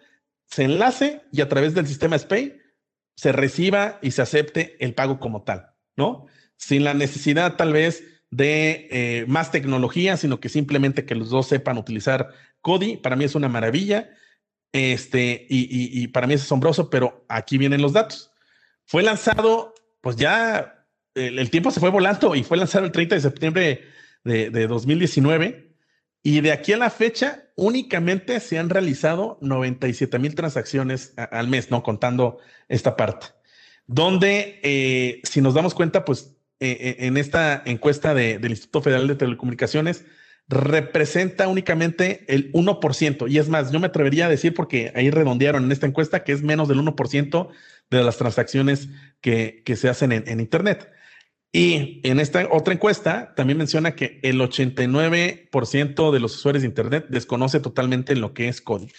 [0.45, 2.57] se enlace y a través del sistema SPAY
[3.15, 6.25] se reciba y se acepte el pago como tal, ¿no?
[6.57, 11.47] Sin la necesidad tal vez de eh, más tecnología, sino que simplemente que los dos
[11.47, 12.29] sepan utilizar
[12.61, 12.97] Cody.
[12.97, 14.09] Para mí es una maravilla.
[14.73, 18.31] Este, y, para mí es asombroso, pero aquí vienen los datos.
[18.85, 23.21] Fue lanzado, pues ya el, tiempo se fue volando y fue lanzado el 30 de
[23.21, 23.81] septiembre
[24.23, 25.75] de, de 2019.
[26.23, 31.69] Y de aquí a la fecha, únicamente se han realizado 97 mil transacciones al mes,
[31.69, 32.37] no contando
[32.69, 33.27] esta parte.
[33.87, 39.15] Donde, eh, si nos damos cuenta, pues eh, en esta encuesta del Instituto Federal de
[39.15, 40.05] Telecomunicaciones
[40.47, 43.31] representa únicamente el 1%.
[43.31, 46.33] Y es más, yo me atrevería a decir, porque ahí redondearon en esta encuesta, que
[46.33, 47.49] es menos del 1%
[47.89, 48.89] de las transacciones
[49.21, 50.91] que, se hacen en, Internet.
[51.51, 57.07] Y en esta otra encuesta también menciona que el 89% de los usuarios de Internet
[57.09, 58.91] desconoce totalmente lo que es código.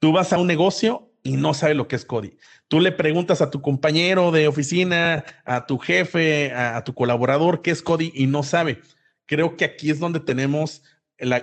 [0.00, 2.36] Tú vas a un negocio y no sabe lo que es Cody.
[2.68, 7.72] Tú le preguntas a tu compañero de oficina, a tu jefe, a, tu colaborador qué
[7.72, 8.80] es Cody y no sabe.
[9.26, 10.84] Creo que aquí es donde tenemos
[11.18, 11.40] la,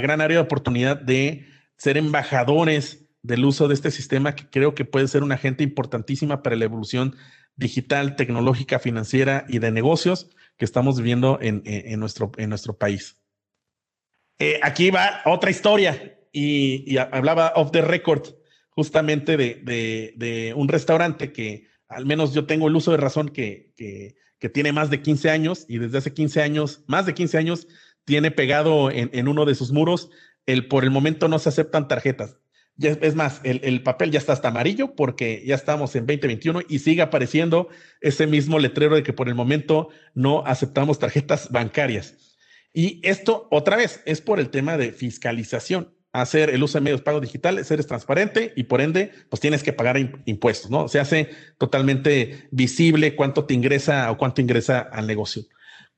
[0.00, 4.84] gran área de oportunidad de ser embajadores del uso de este sistema que creo que
[4.84, 7.14] puede ser una agente importantísima para la evolución
[7.54, 11.62] digital, tecnológica, financiera y de negocios que estamos viviendo en,
[12.00, 12.32] nuestro,
[12.78, 13.16] país.
[14.38, 18.39] Eh, aquí va otra historia y, y hablaba off the record
[18.70, 23.72] justamente de, un restaurante que al menos yo tengo el uso de razón que,
[24.54, 27.68] tiene más de 15 años y desde hace 15 años, más de 15 años,
[28.04, 30.10] tiene pegado en, uno de sus muros
[30.46, 32.36] el por el momento no se aceptan tarjetas.
[32.78, 37.02] Es más, el, papel ya está hasta amarillo porque ya estamos en 2021 y sigue
[37.02, 37.68] apareciendo
[38.00, 42.38] ese mismo letrero de que por el momento no aceptamos tarjetas bancarias.
[42.72, 47.00] Y esto, otra vez, es por el tema de fiscalización hacer el uso de medios
[47.00, 50.88] de pago digitales, eres transparente y por ende, pues tienes que pagar impuestos, ¿no?
[50.88, 55.44] Se hace totalmente visible cuánto te ingresa o cuánto ingresa al negocio.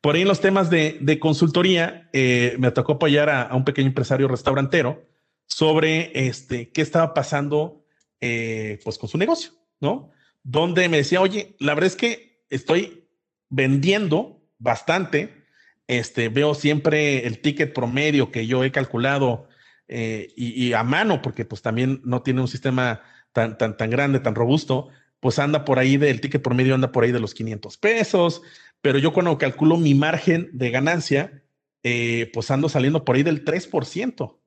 [0.01, 4.29] Por ahí en los temas de, consultoría, eh, me tocó apoyar a, un pequeño empresario
[4.29, 5.09] restaurantero
[5.47, 7.85] sobre este, qué estaba pasando
[8.21, 10.11] eh, pues con su negocio, ¿no?
[10.43, 13.09] Donde me decía, oye, la verdad es que estoy
[13.49, 15.45] vendiendo bastante,
[15.87, 19.49] este, veo siempre el ticket promedio que yo he calculado
[19.95, 23.03] eh, y, a mano, porque pues también no tiene un sistema
[23.33, 24.89] tan, tan, tan grande, tan robusto,
[25.21, 28.41] pues anda por ahí del ticket promedio, anda por ahí de los 500 pesos,
[28.81, 31.43] pero yo cuando calculo mi margen de ganancia,
[31.83, 34.39] eh, pues ando saliendo por ahí del 3%.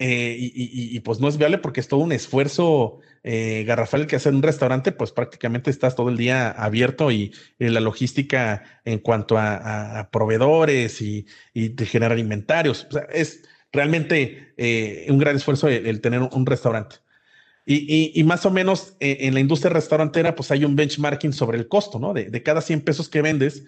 [0.00, 4.34] eh, y, pues no es viable porque es todo un esfuerzo eh, garrafal que hacer
[4.34, 10.08] un restaurante, pues prácticamente estás todo el día abierto y, la logística en cuanto a,
[10.10, 11.24] proveedores y,
[11.86, 12.88] generar inventarios.
[12.90, 16.96] O sea, es realmente eh, un gran esfuerzo el, tener un, restaurante.
[17.64, 21.98] Y, más o menos en la industria restaurantera, pues hay un benchmarking sobre el costo,
[21.98, 22.12] ¿no?
[22.12, 23.64] De, cada 100 pesos que vendes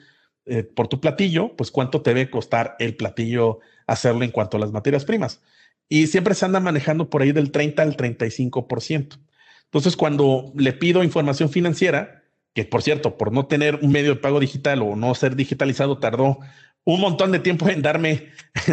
[0.74, 4.72] por tu platillo, pues cuánto te debe costar el platillo hacerlo en cuanto a las
[4.72, 5.40] materias primas
[5.88, 9.18] y siempre se anda manejando por ahí del 30 al 35%.
[9.64, 12.22] Entonces, cuando le pido información financiera,
[12.54, 15.98] que por cierto, por no tener un medio de pago digital o no ser digitalizado,
[15.98, 16.38] tardó
[16.84, 18.30] un montón de tiempo en darme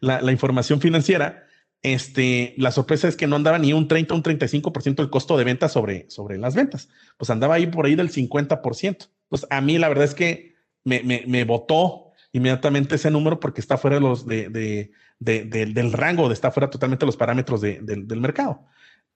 [0.00, 1.46] la, información financiera,
[1.82, 5.36] este, la sorpresa es que no andaba ni un 30 o un 35% del costo
[5.36, 6.88] de venta sobre, sobre las ventas.
[7.16, 9.08] Pues andaba ahí por ahí del 50%.
[9.28, 13.60] Pues a mí la verdad es que me, me, me botó inmediatamente ese número porque
[13.60, 18.20] está fuera de los de, del rango, de está fuera totalmente de los parámetros del
[18.20, 18.66] mercado.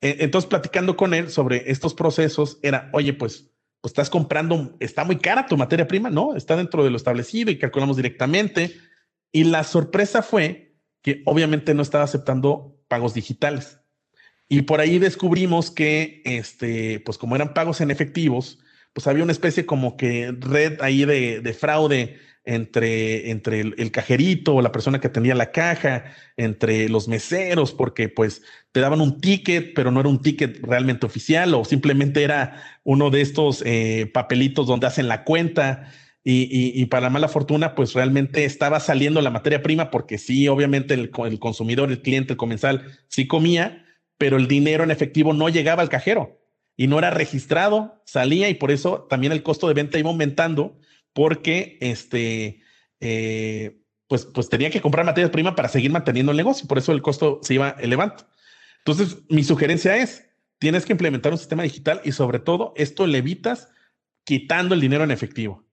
[0.00, 3.51] E, entonces, platicando con él sobre estos procesos, era, oye, pues
[3.84, 6.36] estás comprando, está muy cara tu materia prima, ¿no?
[6.36, 8.76] Está dentro de lo establecido y calculamos directamente.
[9.32, 13.78] Y la sorpresa fue que obviamente no estaba aceptando pagos digitales.
[14.48, 18.58] Y por ahí descubrimos que, este, pues como eran pagos en efectivos,
[18.92, 24.56] pues había una especie como que red ahí de, de fraude entre, entre el, cajerito
[24.56, 26.04] o la persona que atendía la caja,
[26.36, 28.42] entre los meseros, porque pues
[28.72, 33.10] te daban un ticket, pero no era un ticket realmente oficial o simplemente era uno
[33.10, 35.92] de estos eh, papelitos donde hacen la cuenta.
[36.24, 41.10] Y, para mala fortuna, pues realmente estaba saliendo la materia prima porque sí, obviamente el,
[41.26, 43.84] el consumidor, el cliente, el comensal, sí comía,
[44.18, 46.40] pero el dinero en efectivo no llegaba al cajero
[46.76, 50.78] y no era registrado, salía y por eso también el costo de venta iba aumentando
[51.12, 52.60] porque este,
[53.00, 56.92] eh, pues, pues tenía que comprar materias primas para seguir manteniendo el negocio, por eso
[56.92, 58.16] el costo se iba elevando.
[58.84, 63.18] Entonces, mi sugerencia es, tienes que implementar un sistema digital y sobre todo esto le
[63.18, 63.68] evitas
[64.24, 65.64] quitando el dinero en efectivo.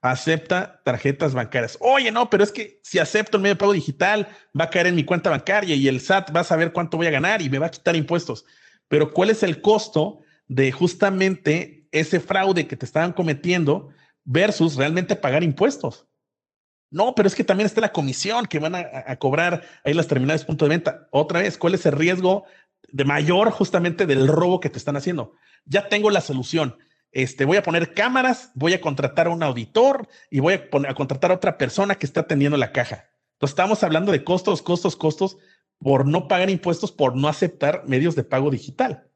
[0.00, 1.76] Acepta tarjetas bancarias.
[1.80, 4.86] Oye, no, pero es que si acepto el medio de pago digital, va a caer
[4.86, 7.50] en mi cuenta bancaria y el SAT va a saber cuánto voy a ganar y
[7.50, 8.44] me va a quitar impuestos.
[8.88, 13.90] Pero ¿cuál es el costo de justamente ese fraude que te estaban cometiendo
[14.24, 16.06] versus realmente pagar impuestos.
[16.90, 20.44] No, pero es que también está la comisión que van a, cobrar ahí las terminales
[20.44, 21.08] punto de venta.
[21.10, 22.44] Otra vez, ¿cuál es el riesgo
[22.90, 25.34] de mayor justamente del robo que te están haciendo?
[25.66, 26.78] Ya tengo la solución.
[27.12, 30.94] Este, voy a poner cámaras, voy a contratar a un auditor y voy a, a
[30.94, 33.10] contratar a otra persona que está atendiendo la caja.
[33.34, 35.36] Entonces, estamos hablando de costos, costos, costos
[35.78, 39.10] por no pagar impuestos, por no aceptar medios de pago digital.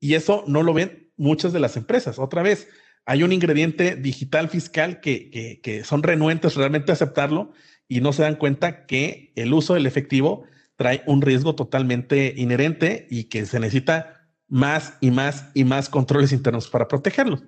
[0.00, 2.18] Y eso no lo ven muchas de las empresas.
[2.18, 2.68] Otra vez,
[3.06, 7.52] hay un ingrediente digital fiscal que, son renuentes realmente a aceptarlo
[7.88, 10.44] y no se dan cuenta que el uso del efectivo
[10.76, 16.32] trae un riesgo totalmente inherente y que se necesita más y más y más controles
[16.32, 17.42] internos para protegerlo.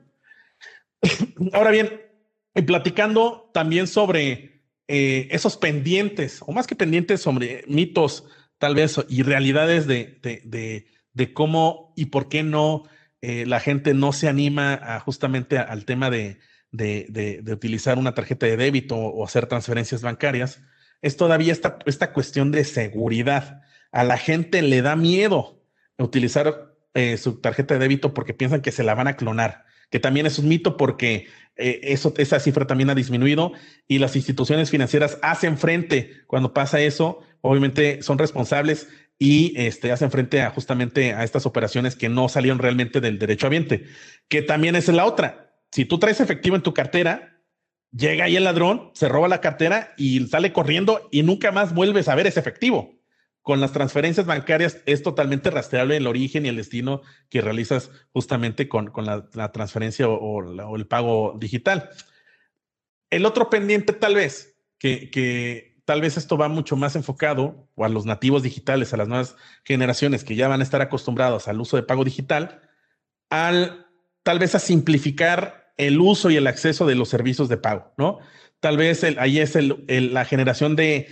[1.53, 2.01] Ahora bien,
[2.55, 8.25] y platicando también sobre eh, esos pendientes, o más que pendientes, sobre mitos
[8.59, 10.19] tal vez y realidades de,
[11.13, 12.85] de cómo y por qué no
[13.23, 16.39] eh, la gente no se anima justamente al tema de,
[17.53, 20.61] utilizar una tarjeta de débito o, hacer transferencias bancarias,
[21.03, 23.63] es todavía esta, cuestión de seguridad.
[23.93, 25.63] A la gente le da miedo
[25.99, 30.01] utilizar eh, su tarjeta de débito porque piensan que se la van a clonar, que
[30.01, 33.53] también es un mito porque eh, esa cifra también ha disminuido
[33.87, 40.11] y las instituciones financieras hacen frente cuando pasa eso, obviamente son responsables y este, hacen
[40.11, 43.87] frente a justamente a estas operaciones que no salieron realmente del derecho ambiente,
[44.29, 45.55] que también es la otra.
[45.71, 47.41] Si tú traes efectivo en tu cartera,
[47.93, 52.09] llega ahí el ladrón, se roba la cartera y sale corriendo y nunca más vuelves
[52.09, 52.99] a ver ese efectivo.
[53.43, 58.69] Con las transferencias bancarias es totalmente rastreable el origen y el destino que realizas justamente
[58.69, 61.91] con, con la, transferencia o, el pago digital.
[63.11, 67.89] El otro pendiente tal vez que, que tal vez esto va mucho más enfocado a
[67.89, 71.77] los nativos digitales, a las nuevas generaciones que ya van a estar acostumbrados al uso
[71.77, 72.61] de pago digital,
[73.31, 73.87] al
[74.23, 78.19] tal vez a simplificar el uso y el acceso de los servicios de pago, ¿no?
[78.61, 81.09] Tal vez ahí es la generación de,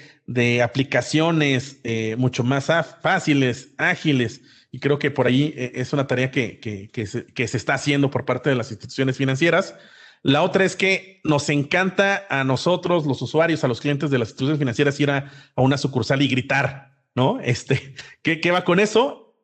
[0.63, 2.69] aplicaciones eh, mucho más
[3.03, 8.09] fáciles, ágiles, y creo que por ahí eh, es una tarea que se está haciendo
[8.11, 9.75] por parte de las instituciones financieras
[10.23, 14.29] la otra es que nos encanta a nosotros, los usuarios, a los clientes de las
[14.29, 17.41] instituciones financieras, ir a, una sucursal y gritar, ¿no?
[17.41, 19.37] Este, ¿qué, va con eso?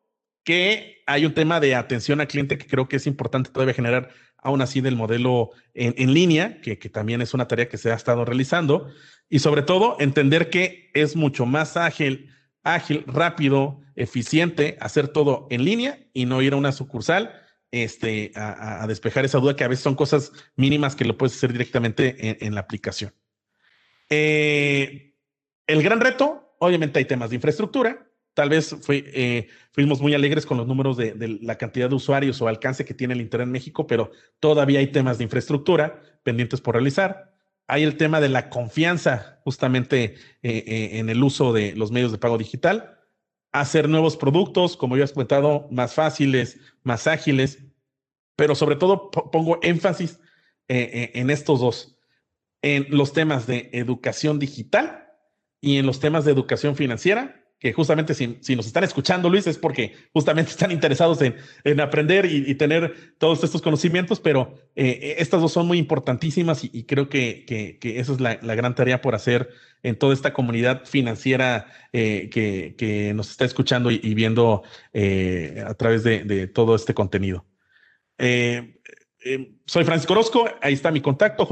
[0.45, 4.11] Que hay un tema de atención al cliente que creo que es importante todavía generar
[4.39, 7.95] aún así del modelo en, línea, que, que, también es una tarea que se ha
[7.95, 8.89] estado realizando,
[9.29, 12.31] y sobre todo entender que es mucho más ágil
[12.67, 17.33] ágil, rápido, eficiente, hacer todo en línea y no ir a una sucursal
[17.85, 21.53] este, a, despejar esa duda que a veces son cosas mínimas que lo puedes hacer
[21.53, 23.13] directamente en, la aplicación.
[24.09, 25.15] Eh,
[25.67, 28.09] el gran reto, obviamente hay temas de infraestructura.
[28.35, 32.49] Tal vez eh, fuimos muy alegres con los números de, la cantidad de usuarios o
[32.49, 34.11] alcance que tiene el Internet en México, pero
[34.41, 37.35] todavía hay temas de infraestructura pendientes por realizar.
[37.67, 42.19] Hay el tema de la confianza justamente eh, en el uso de los medios de
[42.19, 42.97] pago digital
[43.61, 47.59] hacer nuevos productos, como ya has comentado, más fáciles, más ágiles,
[48.37, 50.21] pero sobre todo pongo énfasis
[50.69, 51.97] eh, eh, en estos dos,
[52.61, 55.09] en los temas de educación digital
[55.61, 59.57] y en los temas de educación financiera que justamente si, nos están escuchando, Luis, es
[59.57, 65.53] porque justamente están interesados en, aprender y, tener todos estos conocimientos, pero eh, estas dos
[65.53, 67.47] son muy importantísimas y, creo que,
[67.81, 69.49] que, esa es la, gran tarea por hacer
[69.83, 74.63] en toda esta comunidad financiera que, nos está escuchando y, viendo
[74.93, 77.47] a través de, todo este contenido.
[78.19, 81.47] Soy Francisco Orozco, ahí está mi contacto,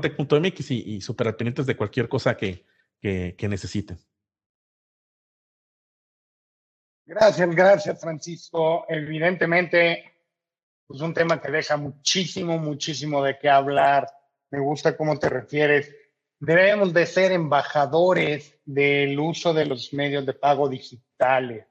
[0.00, 1.00] tech.mx y, y
[1.66, 2.64] de cualquier cosa que,
[3.00, 3.98] que necesiten.
[7.06, 8.86] Gracias, gracias, Francisco.
[8.88, 10.14] Evidentemente,
[10.84, 14.06] es pues, un tema que deja muchísimo, muchísimo de qué hablar.
[14.50, 15.94] Me gusta cómo te refieres.
[16.38, 21.66] Debemos de ser embajadores del uso de los medios de pago digitales.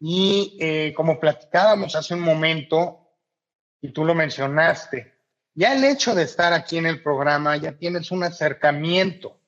[0.00, 3.10] Y eh, como platicábamos hace un momento,
[3.80, 5.14] y tú lo mencionaste,
[5.54, 9.38] ya el hecho de estar aquí en el programa, ya tienes un acercamiento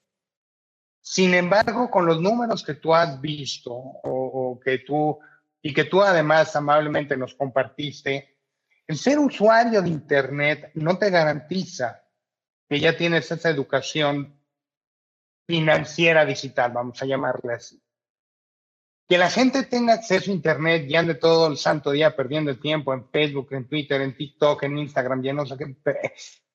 [1.00, 5.18] sin embargo, con los números que tú has visto o, que tú
[5.62, 8.38] y que tú además amablemente nos compartiste,
[8.86, 12.02] el ser usuario de Internet no te garantiza
[12.68, 14.40] que ya tienes esa educación
[15.46, 17.82] financiera digital, vamos a llamarle así.
[19.10, 22.60] Que la gente tenga acceso a Internet y ande todo el santo día perdiendo el
[22.60, 25.76] tiempo en Facebook, en Twitter, en TikTok, en Instagram, ya no sé qué,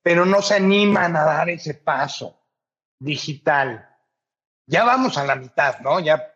[0.01, 2.39] pero no se animan a dar ese paso
[2.97, 3.95] digital
[4.67, 5.99] ya vamos a la mitad, ¿no?
[5.99, 6.33] Ya,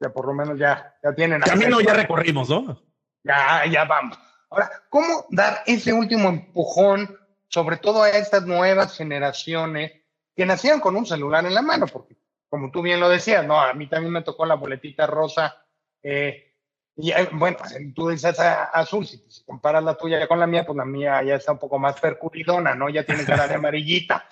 [0.00, 1.40] ya por lo menos ya, ya tienen.
[1.40, 2.80] Camino ya recorrimos, ¿no?
[3.22, 4.18] Ya, ya vamos.
[4.50, 7.16] Ahora, ¿cómo dar ese último empujón,
[7.48, 9.92] sobre todo a estas nuevas generaciones
[10.34, 11.86] que nacieron con un celular en la mano?
[11.86, 12.16] Porque,
[12.48, 15.64] como tú bien lo decías, no, a mí también me tocó la boletita rosa.
[16.02, 16.54] Eh,
[16.96, 17.58] y eh, bueno,
[17.94, 21.52] tú dices azul, si, comparas la tuya con la mía, pues la mía ya está
[21.52, 22.88] un poco más percuridona, ¿no?
[22.88, 24.26] Ya tiene cara de amarillita.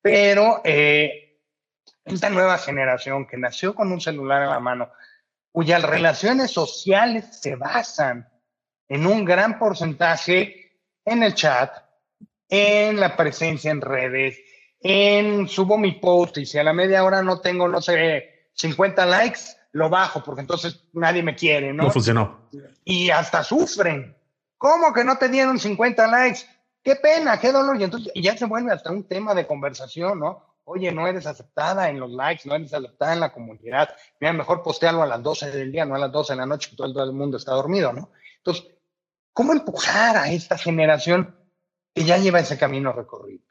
[0.00, 1.40] Pero eh,
[2.04, 4.90] esta nueva generación que nació con un celular en la mano,
[5.52, 8.28] cuyas relaciones sociales se basan
[8.88, 11.72] en un gran porcentaje en el chat,
[12.48, 14.38] en la presencia en redes,
[14.82, 19.06] en subo mi post y si a la media hora no tengo, no sé, 50
[19.06, 19.40] likes,
[19.72, 21.84] lo bajo porque entonces nadie me quiere, ¿no?
[21.84, 22.48] No funcionó.
[22.84, 24.16] Y hasta sufren.
[24.58, 26.40] ¿Cómo que no te dieron 50 likes?
[26.82, 27.80] Qué pena, qué dolor.
[27.80, 30.44] Y entonces ya se vuelve hasta un tema de conversación, ¿no?
[30.64, 33.88] Oye, no eres aceptada en los likes, no eres aceptada en la comunidad.
[34.20, 36.70] Mira, mejor postearlo a las 12 del día, no a las 12 de la noche,
[36.70, 38.10] que todo el mundo está dormido, ¿no?
[38.38, 38.66] Entonces,
[39.32, 41.36] ¿cómo empujar a esta generación
[41.94, 43.42] que ya lleva ese camino recorrido?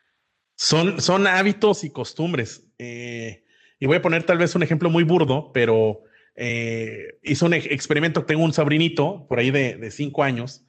[0.55, 2.67] Son, son hábitos y costumbres.
[2.77, 3.43] Eh,
[3.79, 6.03] y voy a poner tal vez un ejemplo muy burdo, pero
[6.35, 8.25] eh, hizo un experimento.
[8.25, 10.65] Tengo un sobrinito por ahí de, cinco años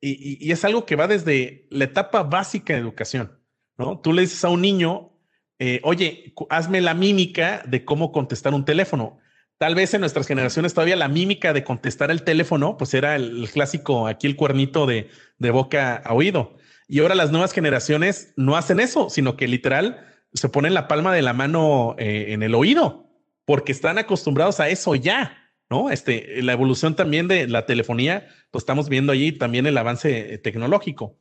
[0.00, 3.38] y, y, es algo que va desde la etapa básica de educación.
[3.76, 4.00] ¿no?
[4.00, 5.12] Tú le dices a un niño,
[5.58, 9.18] eh, oye, hazme la mímica de cómo contestar un teléfono.
[9.58, 13.48] Tal vez en nuestras generaciones todavía la mímica de contestar el teléfono, pues era el,
[13.50, 16.56] clásico, aquí el cuernito de, boca a oído.
[16.92, 21.14] Y ahora las nuevas generaciones no hacen eso, sino que literal se ponen la palma
[21.14, 23.08] de la mano eh, en el oído,
[23.44, 25.90] porque están acostumbrados a eso ya, ¿no?
[25.90, 30.38] Este, la evolución también de la telefonía, pues estamos viendo allí también el avance eh,
[30.38, 31.16] tecnológico.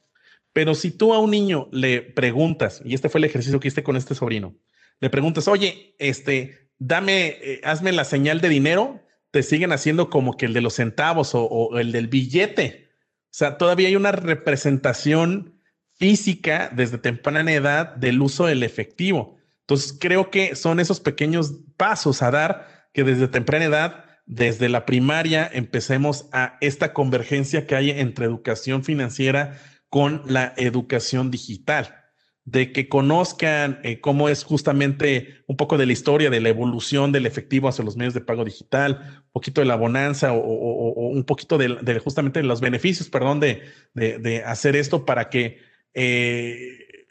[0.54, 3.84] Pero si tú a un niño le preguntas, y este fue el ejercicio que hice
[3.84, 4.56] con este sobrino,
[5.00, 10.36] le preguntas, oye, este, dame, eh, hazme la señal de dinero, te siguen haciendo como
[10.36, 12.90] que el de los centavos o, el del billete.
[13.26, 15.59] O sea, todavía hay una representación
[16.00, 19.38] física desde temprana edad del uso del efectivo.
[19.62, 24.86] Entonces, creo que son esos pequeños pasos a dar que desde temprana edad, desde la
[24.86, 31.96] primaria, empecemos a esta convergencia que hay entre educación financiera con la educación digital,
[32.46, 37.12] de que conozcan eh, cómo es justamente un poco de la historia de la evolución
[37.12, 41.26] del efectivo hacia los medios de pago digital, un poquito de la bonanza o, un
[41.26, 47.08] poquito de, justamente los beneficios, perdón, de, de hacer esto para que eh,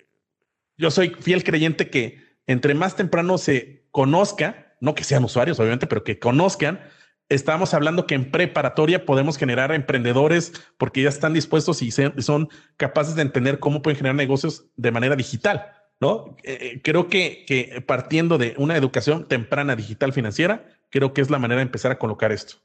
[0.77, 5.87] yo soy fiel creyente que entre más temprano se conozca, no que sean usuarios, obviamente,
[5.87, 6.81] pero que conozcan.
[7.29, 13.15] Estábamos hablando que en preparatoria podemos generar emprendedores porque ya están dispuestos y son capaces
[13.17, 16.37] de entender cómo pueden generar negocios de manera digital, ¿no?
[16.43, 21.29] Eh, eh, creo que, que partiendo de una educación temprana digital financiera, creo que es
[21.29, 22.57] la manera de empezar a colocar esto.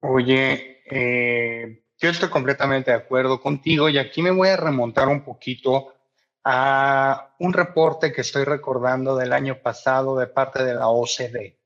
[0.00, 5.22] Oye, eh, yo estoy completamente de acuerdo contigo y aquí me voy a remontar un
[5.22, 5.94] poquito
[6.44, 11.60] a un reporte que estoy recordando del año pasado de parte de la OCDE,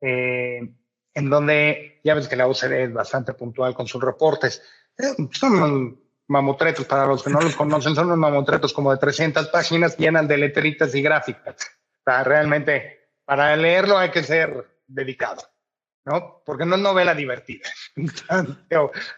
[0.00, 0.74] eh,
[1.14, 4.62] en donde ya ves que la OCDE es bastante puntual con sus reportes.
[4.98, 9.46] Eh, son mamotretos, para los que no los conocen, son unos mamotretos como de 300
[9.46, 11.54] páginas llenas de letritas y gráficas.
[12.00, 15.42] O sea, realmente, para leerlo hay que ser dedicado.
[16.06, 16.42] ¿No?
[16.46, 17.68] Porque no es novela divertida.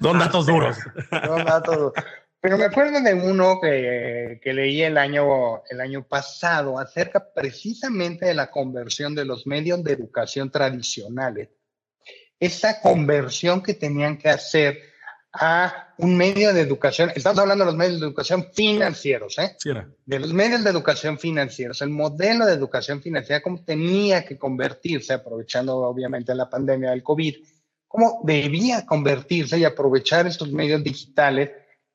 [0.01, 0.76] Son datos duros.
[1.11, 1.93] Son datos duros.
[2.41, 8.26] Pero me acuerdo de uno que, que, leí el año, el año pasado acerca precisamente
[8.26, 11.49] de la conversión de los medios de educación tradicionales.
[12.39, 14.78] Esa conversión que tenían que hacer
[15.33, 19.57] a un medio de educación, estamos hablando de los medios de educación financieros, ¿eh?
[20.07, 25.12] de los medios de educación financieros, el modelo de educación financiera, cómo tenía que convertirse,
[25.12, 27.37] aprovechando obviamente la pandemia del COVID,
[27.87, 31.51] cómo debía convertirse y aprovechar estos medios digitales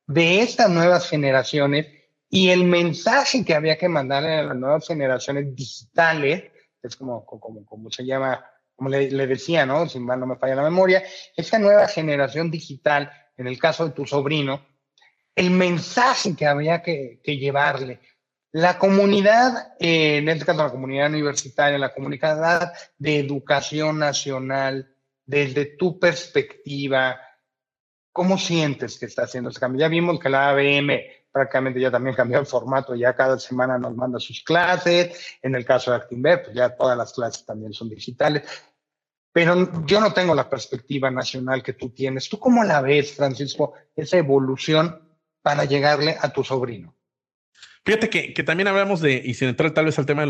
[0.06, 1.88] de estas nuevas generaciones
[2.30, 7.64] y el mensaje que había que mandarle a las nuevas generaciones digitales, es como, como,
[7.66, 8.44] como se llama,
[8.76, 9.88] como le, le decía, ¿no?
[9.88, 11.04] Si mal no me falla la memoria,
[11.36, 14.66] esa nueva generación digital en el caso de tu sobrino,
[15.36, 18.00] el mensaje que había que, llevarle.
[18.52, 25.66] La comunidad, eh, en este caso la comunidad universitaria, la comunidad de educación nacional, desde
[25.66, 27.20] tu perspectiva,
[28.12, 29.82] ¿cómo sientes que está haciendo ese cambio?
[29.82, 30.92] Ya vimos que la ABM
[31.34, 35.66] prácticamente ya también cambió el formato, ya cada semana nos manda sus clases, en el
[35.66, 38.44] caso de Actinver, pues ya todas las clases también son digitales.
[39.34, 42.30] Pero yo no tengo la perspectiva nacional que tú tienes.
[42.30, 45.02] ¿Tú cómo la ves, Francisco, esa evolución
[45.42, 46.96] para llegarle a tu sobrino?
[47.86, 50.28] Fíjate que, también hablamos de, y sin entrar tal vez al tema de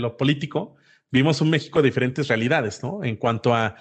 [0.00, 0.76] lo, político,
[1.10, 3.04] vimos un México de diferentes realidades, ¿no?
[3.04, 3.76] En cuanto a,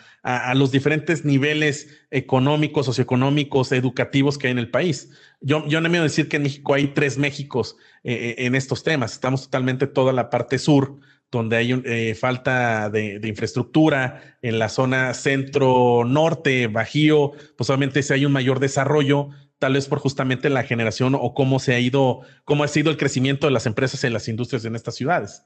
[0.56, 5.12] los diferentes niveles económicos, socioeconómicos, educativos que hay en el país.
[5.40, 8.46] Yo, yo no me voy a decir que en México hay tres Méxicos eh, eh,
[8.46, 9.14] en estos temas.
[9.14, 11.00] Estamos totalmente toda la parte sur,
[11.38, 18.26] donde hay eh, falta de, infraestructura, en la zona centro-norte, Bajío, pues obviamente si hay
[18.26, 19.30] un mayor desarrollo,
[19.60, 22.98] tal vez por justamente la generación o cómo se ha ido, cómo ha sido el
[22.98, 25.44] crecimiento de las empresas en las industrias en estas ciudades.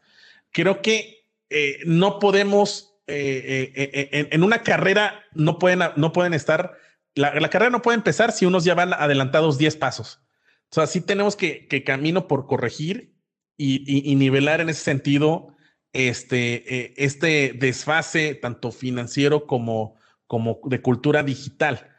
[0.51, 6.73] Creo que eh, no podemos, eh, en, una carrera no pueden, no pueden estar,
[7.15, 10.21] la, carrera no puede empezar si unos ya van adelantados 10 pasos.
[10.69, 13.15] O sea, sí tenemos que, camino por corregir
[13.55, 15.56] y, y nivelar en ese sentido
[15.93, 19.95] este, eh, este desfase tanto financiero como,
[20.27, 21.89] como de cultura digital.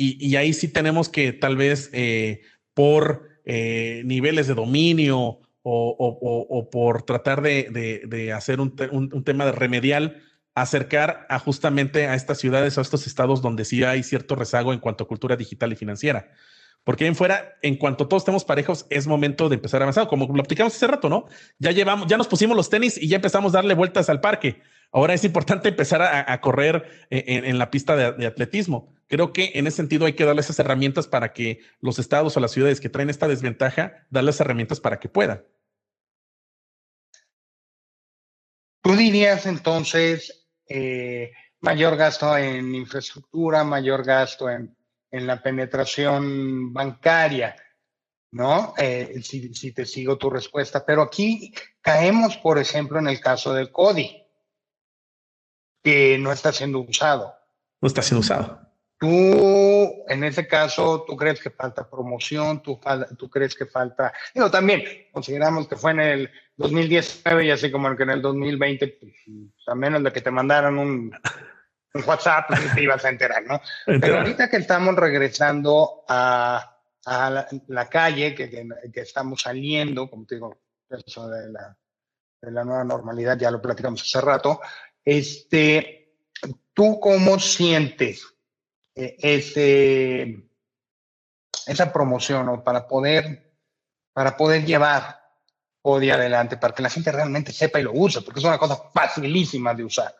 [0.00, 2.42] Y, ahí sí tenemos que tal vez eh,
[2.72, 10.22] por eh, niveles de dominio o, por tratar de, hacer un, un, tema de remedial,
[10.54, 14.78] acercar a justamente a estas ciudades, a estos estados donde sí hay cierto rezago en
[14.78, 16.30] cuanto a cultura digital y financiera.
[16.88, 20.26] Porque en fuera, en cuanto todos estemos parejos, es momento de empezar a avanzar, como
[20.26, 21.26] lo platicamos hace rato, ¿no?
[21.58, 24.62] Ya llevamos, ya nos pusimos los tenis y ya empezamos a darle vueltas al parque.
[24.90, 28.94] Ahora es importante empezar a, correr en, la pista de, atletismo.
[29.06, 32.40] Creo que en ese sentido hay que darle esas herramientas para que los estados o
[32.40, 35.44] las ciudades que traen esta desventaja, darles herramientas para que puedan.
[38.80, 44.77] ¿Tú dirías entonces eh, mayor gasto en infraestructura, mayor gasto en
[45.10, 47.56] en la penetración bancaria,
[48.32, 48.74] ¿no?
[48.76, 50.84] Eh, si, te sigo tu respuesta.
[50.84, 54.24] Pero aquí caemos, por ejemplo, en el caso del CODI,
[55.82, 57.34] que no está siendo usado.
[57.80, 58.60] No está siendo usado.
[58.98, 59.08] Tú,
[60.08, 62.80] en ese caso, tú crees que falta promoción, tú,
[63.16, 64.82] tú crees que falta, digo, también
[65.12, 69.14] consideramos que fue en el 2019 y así como que en el 2020, pues,
[69.68, 71.12] a menos de que te mandaran un,
[71.94, 73.60] en WhatsApp, pues, te ibas a enterar, ¿no?
[74.00, 80.36] Pero ahorita que estamos regresando a, a la, calle, que, que, estamos saliendo, como te
[80.36, 80.58] digo,
[80.88, 81.76] eso de la,
[82.40, 84.60] de la nueva normalidad, ya lo platicamos hace rato,
[85.04, 86.16] este,
[86.74, 88.26] ¿tú cómo sientes
[88.94, 90.44] eh, ese,
[91.66, 93.54] esa promoción o para poder,
[94.12, 95.18] para poder llevar
[95.82, 98.76] ODI adelante, para que la gente realmente sepa y lo use, porque es una cosa
[98.92, 100.14] facilísima de usar?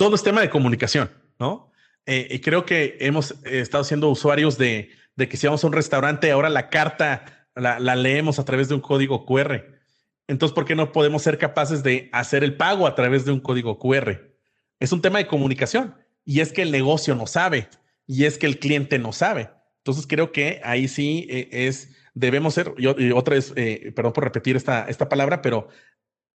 [0.00, 1.70] Todo es tema de comunicación, ¿no?
[2.06, 6.30] Eh, y creo que hemos estado siendo usuarios de, que si vamos a un restaurante,
[6.30, 9.62] ahora la carta la, leemos a través de un código QR.
[10.26, 13.40] entonces, ¿por qué no podemos ser capaces de hacer el pago a través de un
[13.40, 14.38] código QR?
[14.78, 15.94] Es un tema de comunicación
[16.24, 17.68] y es que el negocio no sabe
[18.06, 19.50] y es que el cliente no sabe.
[19.80, 24.14] Entonces, creo que ahí sí eh, es, debemos ser, yo, y otra vez, eh, perdón
[24.14, 25.68] por repetir esta, esta palabra, pero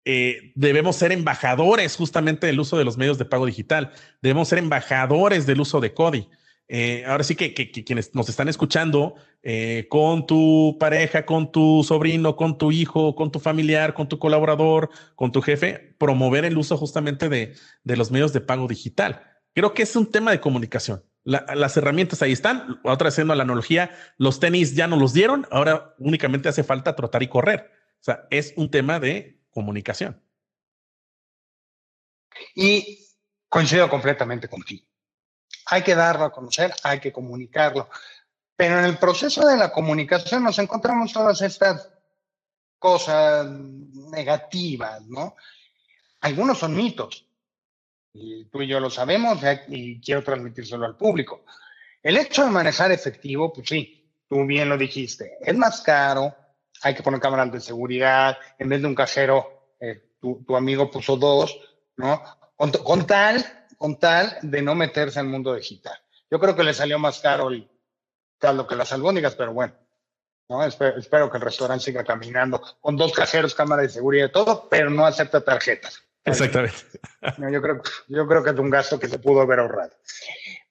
[0.04, 3.92] eh, debemos ser embajadores justamente del uso de los medios de pago digital.
[4.20, 6.28] Debemos ser embajadores del uso de CODI.
[6.68, 12.36] Eh, ahora sí que, quienes nos están escuchando eh, con tu pareja, con tu sobrino,
[12.36, 16.76] con tu hijo, con tu familiar, con tu colaborador, con tu jefe, promover el uso
[16.78, 19.22] justamente de, los medios de pago digital.
[19.54, 21.04] Creo que es un tema de comunicación.
[21.24, 22.80] las herramientas ahí están.
[22.82, 26.96] Otra vez haciendo la analogía, los tenis ya no los dieron, ahora únicamente hace falta
[26.96, 27.70] trotar y correr.
[28.00, 30.20] O sea, es un tema de comunicación.
[32.54, 33.08] Y
[33.48, 34.84] coincido completamente contigo.
[35.66, 37.88] Hay que darlo a conocer, hay que comunicarlo.
[38.56, 41.90] Pero en el proceso de la comunicación nos encontramos todas estas
[42.78, 45.36] cosas negativas, ¿no?
[46.20, 47.26] Algunos son mitos,
[48.14, 51.44] y tú y yo lo sabemos y quiero transmitírselo al público.
[52.02, 56.34] El hecho de manejar efectivo, pues sí, tú bien lo dijiste, es más caro,
[56.84, 61.16] hay que poner cámaras de seguridad, en vez de un cajero, eh, tu, amigo puso
[61.16, 61.58] dos,
[61.96, 62.22] ¿no?
[62.56, 63.44] con tal
[63.84, 65.98] con tal de no meterse al mundo digital.
[66.30, 67.68] Yo creo que le salió más caro el
[68.38, 69.74] caldo que las albóndigas, pero bueno,
[70.48, 70.64] ¿no?
[70.64, 74.90] Espero, que el restaurante siga caminando con dos cajeros, cámara de seguridad y todo, pero
[74.90, 76.02] no acepta tarjetas.
[76.24, 76.78] Exactamente.
[77.52, 79.92] yo, creo, yo creo que es un gasto que se pudo haber ahorrado.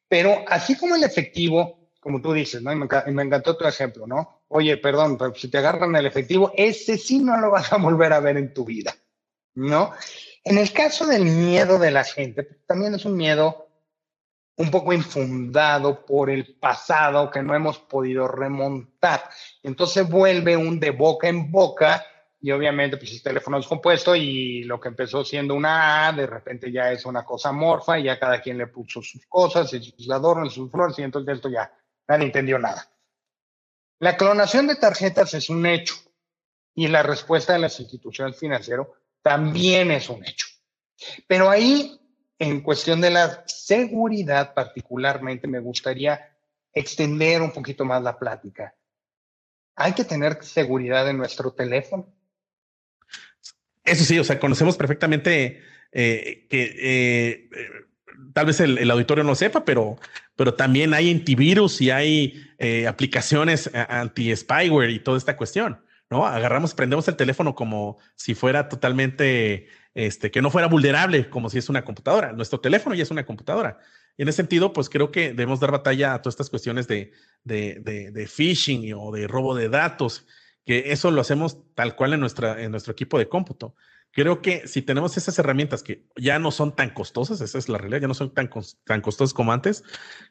[0.07, 2.72] Pero así como el efectivo, como tú dices, ¿no?
[2.74, 4.43] Y me, encantó tu ejemplo, ¿no?
[4.49, 8.12] Oye, perdón, pero si te agarran el efectivo, ese sí no lo vas a volver
[8.12, 8.93] a ver en tu vida,
[9.56, 9.93] ¿no?
[10.43, 13.70] En el caso del miedo de la gente, también es un miedo
[14.58, 19.24] un poco infundado por el pasado que no hemos podido remontar.
[19.64, 22.06] Entonces vuelve un de boca en boca
[22.39, 26.28] y obviamente pues el teléfono es compuesto y lo que empezó siendo una A, de
[26.28, 30.10] repente ya es una cosa morfa y ya cada quien le puso sus cosas sus
[30.12, 31.72] adornos, sus flores y entonces esto ya
[32.08, 32.89] nadie entendió nada.
[33.99, 35.95] La clonación de tarjetas es un hecho
[36.76, 38.88] y la respuesta de las instituciones financieras
[39.22, 40.47] también es un hecho.
[41.28, 41.99] Pero ahí,
[42.38, 46.36] en cuestión de la seguridad particularmente, me gustaría
[46.74, 48.76] extender un poquito más la plática.
[49.76, 52.14] Hay que tener seguridad en nuestro teléfono.
[53.84, 57.49] Eso sí, o sea, conocemos perfectamente eh, que eh,
[58.34, 59.97] tal vez el, auditorio no sepa, pero,
[60.36, 65.80] pero también hay antivirus y hay eh, aplicaciones anti-spyware y toda esta cuestión.
[66.09, 66.26] ¿no?
[66.26, 71.57] Agarramos, prendemos el teléfono como si fuera totalmente, este, que no fuera vulnerable, como si
[71.57, 72.34] es una computadora.
[72.34, 73.80] Nuestro teléfono ya es una computadora.
[74.18, 77.11] Y en ese sentido, pues creo que debemos dar batalla a todas estas cuestiones de,
[77.43, 80.28] de, phishing o de robo de datos,
[80.66, 83.76] que eso lo hacemos tal cual en, nuestra, en nuestro equipo de cómputo.
[84.14, 87.80] Creo que si tenemos esas herramientas que ya no son tan costosas, esa es la
[87.80, 88.47] realidad, ya no son tan,
[88.86, 89.84] tan costosas como antes,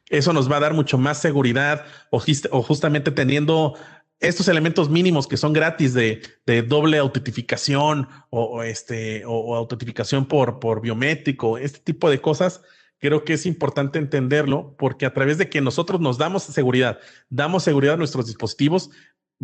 [0.08, 2.22] eso nos va a dar mucho más seguridad o,
[2.52, 3.74] o justamente teniendo
[4.22, 6.22] estos elementos mínimos que son gratis de,
[6.68, 12.62] doble autentificación o, este, o, autentificación por, por biométrico, este tipo de cosas,
[12.98, 17.64] creo que es importante entenderlo porque a través de que nosotros nos damos seguridad, damos
[17.64, 18.90] seguridad a nuestros dispositivos,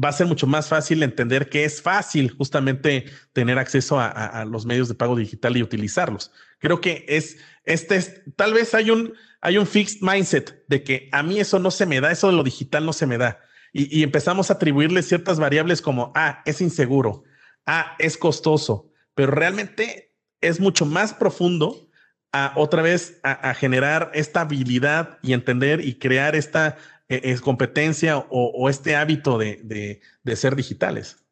[0.03, 4.67] va a ser mucho más fácil entender que es fácil justamente tener acceso a, los
[4.67, 6.31] medios de pago digital y utilizarlos.
[6.59, 11.09] Creo que es, este es, tal vez hay un, hay un fixed mindset de que
[11.13, 13.39] a mí eso no se me da, eso de lo digital no se me da
[13.73, 17.25] y, empezamos a atribuirle ciertas variables como, ah, es inseguro,
[17.67, 21.89] ah, es costoso, pero realmente es mucho más profundo
[22.33, 26.77] a otra vez a, generar esta habilidad y entender y crear esta
[27.09, 30.01] eh, competencia o, este hábito de,
[30.37, 31.25] ser digitales.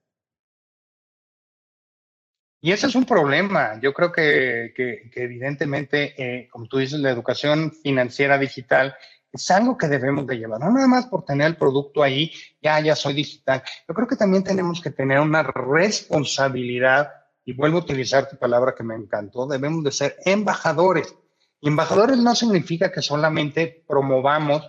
[2.62, 3.78] Y ese es un problema.
[3.80, 4.72] Yo creo que,
[5.14, 8.96] evidentemente, eh, como tú dices, la educación financiera digital
[9.32, 12.80] es algo que debemos de llevar, no nada más por tener el producto ahí, ya,
[12.80, 13.62] ya soy digital.
[13.86, 17.12] Yo creo que también tenemos que tener una responsabilidad,
[17.44, 21.14] y vuelvo a utilizar tu palabra que me encantó, debemos de ser embajadores.
[21.60, 24.66] embajadores no significa que solamente promovamos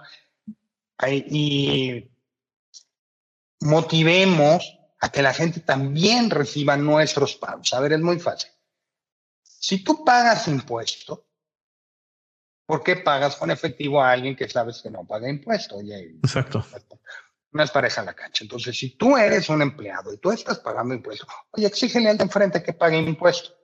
[1.05, 2.09] y
[3.61, 7.73] motivemos a que la gente también reciba nuestros pagos.
[7.73, 8.51] A ver, es muy fácil.
[9.43, 11.19] Si tú pagas impuestos,
[12.67, 15.81] ¿Por qué pagas con efectivo a alguien que sabes que no paga impuestos?
[15.81, 16.65] Exacto.
[17.53, 18.43] No es pareja la cancha.
[18.43, 22.25] Entonces, si tú eres un empleado y tú estás pagando impuestos, oye, exígele al de
[22.25, 23.55] enfrente que pague impuestos.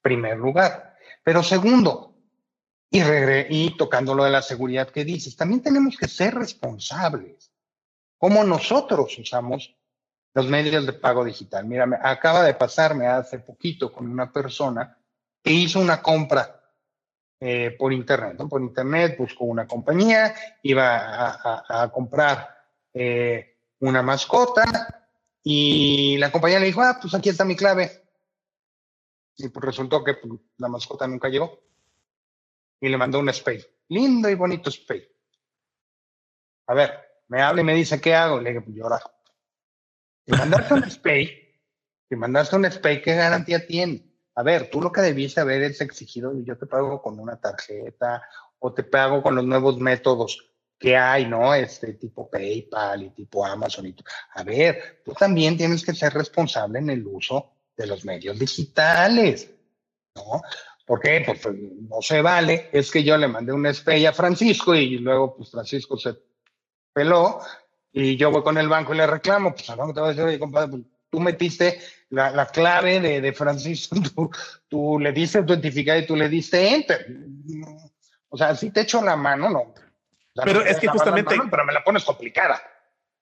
[0.00, 0.96] Primer lugar.
[1.22, 2.13] Pero segundo,
[2.98, 7.50] y, y tocando lo de la seguridad que dices, también tenemos que ser responsables.
[8.18, 9.74] Como nosotros usamos
[10.34, 11.64] los medios de pago digital.
[11.64, 14.98] Mira, me acaba de pasarme hace poquito con una persona
[15.42, 16.60] que hizo una compra
[17.40, 18.36] eh, por internet.
[18.48, 21.38] Por internet buscó una compañía, iba
[21.68, 22.48] a, comprar
[22.92, 25.06] eh, una mascota
[25.42, 27.90] y la compañía le dijo, ah, pues aquí está mi clave.
[29.36, 31.60] Y pues resultó que pues, la mascota nunca llegó.
[32.80, 33.64] Y le mandó un spay.
[33.88, 35.06] Lindo y bonito spay.
[36.66, 36.92] A ver,
[37.28, 38.40] me habla y me dice, ¿qué hago?
[38.40, 39.02] Le digo, pues llorar.
[40.26, 41.44] Si mandaste un spay,
[42.08, 42.68] si mandaste un
[43.02, 44.10] ¿qué garantía tiene?
[44.36, 48.22] A ver, tú lo que debiste haber es exigido, yo te pago con una tarjeta
[48.58, 51.54] o te pago con los nuevos métodos que hay, ¿no?
[51.54, 53.86] Este tipo PayPal y tipo Amazon.
[53.86, 53.96] Y
[54.34, 59.50] a ver, tú también tienes que ser responsable en el uso de los medios digitales,
[60.16, 60.42] ¿no?
[60.84, 61.22] ¿Por qué?
[61.24, 62.68] Pues, pues no se vale.
[62.72, 66.14] Es que yo le mandé una estrella a Francisco y luego pues Francisco se
[66.92, 67.40] peló
[67.92, 70.24] y yo voy con el banco y le reclamo, pues a te voy a decir,
[70.24, 71.80] oye, compadre, pues, tú metiste
[72.10, 74.30] la, clave de, de Francisco, tú,
[74.68, 77.06] tú, le diste autentificar y tú le diste enter.
[78.28, 79.74] O sea, si te echo la mano, no.
[80.44, 81.36] pero es que justamente...
[81.50, 82.60] pero me la pones complicada.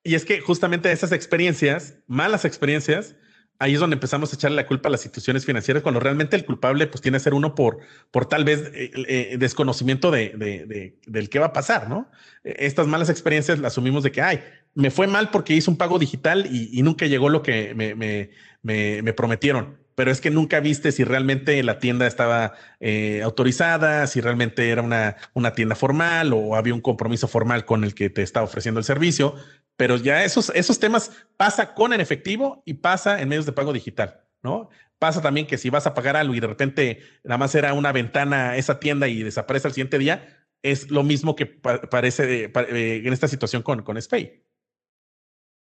[0.03, 3.15] Y es que justamente esas experiencias, malas experiencias,
[3.63, 6.45] ahí es donde empezamos a echarle la culpa a las instituciones financieras, cuando realmente el
[6.45, 7.79] culpable pues tiene que ser uno por,
[8.11, 12.11] por tal vez eh, eh, desconocimiento de, de, del qué va a pasar, ¿no?
[12.43, 14.41] Estas malas experiencias las asumimos de que, ay,
[14.75, 18.31] me fue mal porque hice un pago digital y, nunca llegó lo que me, me,
[18.63, 19.79] me, prometieron.
[19.95, 24.81] Pero es que nunca viste si realmente la tienda estaba eh, autorizada, si realmente era
[24.81, 28.81] una, una tienda formal o había un compromiso formal con el que te estaba ofreciendo
[28.81, 29.35] el servicio.
[29.77, 33.73] Pero ya esos, esos temas pasa con en efectivo y pasa en medios de pago
[33.73, 34.69] digital, ¿no?
[34.99, 37.93] Pasa también que si vas a pagar algo y de repente nada más era una
[37.93, 43.13] ventana esa tienda y desaparece al siguiente día, es lo mismo que parece eh, en
[43.13, 44.45] esta situación con, con SPAY.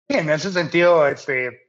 [0.08, 1.68] Sí, en ese sentido, este,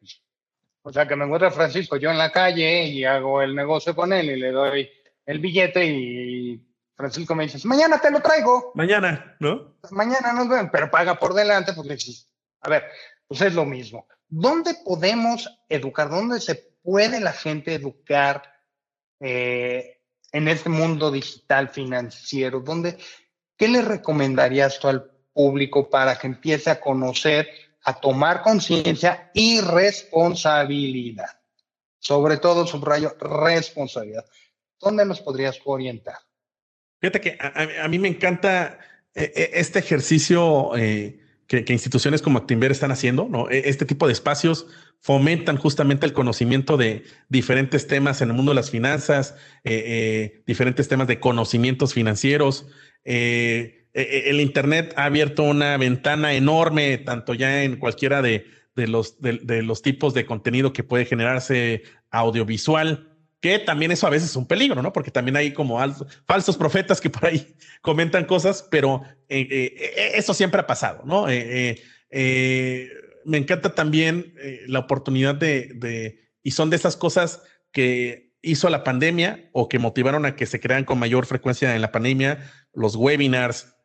[0.84, 4.14] o sea, que me encuentra Francisco yo en la calle y hago el negocio con
[4.14, 4.90] él y le doy
[5.26, 6.64] el billete y
[6.98, 8.72] Francisco me dice, mañana te lo traigo.
[8.76, 9.78] Mañana, ¿no?
[9.92, 12.28] Mañana nos vemos, pero paga por delante porque dices,
[12.62, 12.84] a ver,
[13.28, 14.08] pues es lo mismo.
[14.28, 16.10] ¿Dónde podemos educar?
[16.10, 18.44] ¿Dónde se puede la gente educar
[19.20, 22.60] eh, en este mundo digital financiero?
[22.60, 22.98] ¿Dónde,
[23.56, 27.48] ¿Qué le recomendarías tú al público para que empiece a conocer
[27.88, 31.40] a tomar conciencia y responsabilidad.
[32.00, 34.26] Sobre todo, subrayo, responsabilidad.
[34.78, 36.18] ¿Dónde nos podrías orientar?
[37.00, 38.80] Fíjate que a, mí me encanta
[39.14, 43.50] eh, eh, este ejercicio eh, que, instituciones como Actimber están haciendo, ¿no?
[43.50, 44.68] E, este tipo de espacios
[45.00, 49.36] fomentan justamente el conocimiento de diferentes temas en el mundo de las finanzas,
[50.48, 52.66] diferentes temas de conocimientos financieros.
[53.10, 58.46] Eh, eh, el Internet ha abierto una ventana enorme, tanto ya en cualquiera de,
[58.76, 61.82] los tipos de contenido que puede generarse
[62.12, 64.92] audiovisual, que también eso a veces es un peligro, ¿no?
[64.94, 65.80] Porque también hay como
[66.26, 71.28] falsos profetas que por ahí comentan cosas, pero eh, eso siempre ha pasado, ¿no?
[73.26, 74.34] me encanta también
[74.68, 77.42] la oportunidad de, de, y son de esas cosas
[77.74, 81.82] que hizo la pandemia o que motivaron a que se crean con mayor frecuencia en
[81.82, 83.76] la pandemia, los webinars,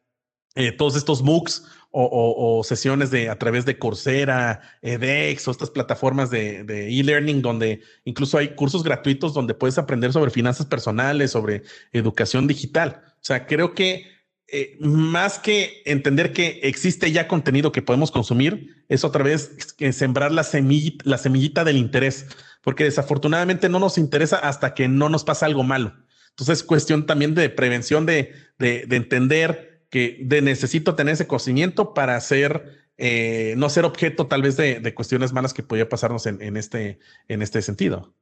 [0.54, 6.30] eh, todos estos MOOCs o, sesiones de a través de Coursera, edX o estas plataformas
[6.30, 11.62] de e-learning donde incluso hay cursos gratuitos donde puedes aprender sobre finanzas personales, sobre
[11.92, 13.02] educación digital.
[13.14, 14.06] O sea, creo que
[14.54, 19.56] eh, más que entender que existe ya contenido que podemos consumir, es otra vez
[19.92, 22.26] sembrar la semillita, del interés,
[22.60, 25.94] porque desafortunadamente no nos interesa hasta que no nos pasa algo malo.
[26.28, 31.26] Entonces, es cuestión también de prevención, de, de, de entender que de necesito tener ese
[31.26, 36.24] conocimiento para ser, eh, no ser objeto tal vez de, cuestiones malas que podía pasarnos
[36.24, 38.14] en, este, en este sentido.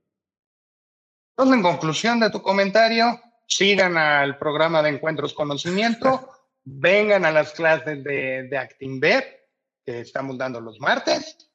[1.37, 6.29] Entonces, en conclusión de tu comentario, sigan al programa de Encuentros Conocimiento,
[6.65, 9.49] vengan a las clases de, de Actinver,
[9.87, 11.53] que estamos dando los martes,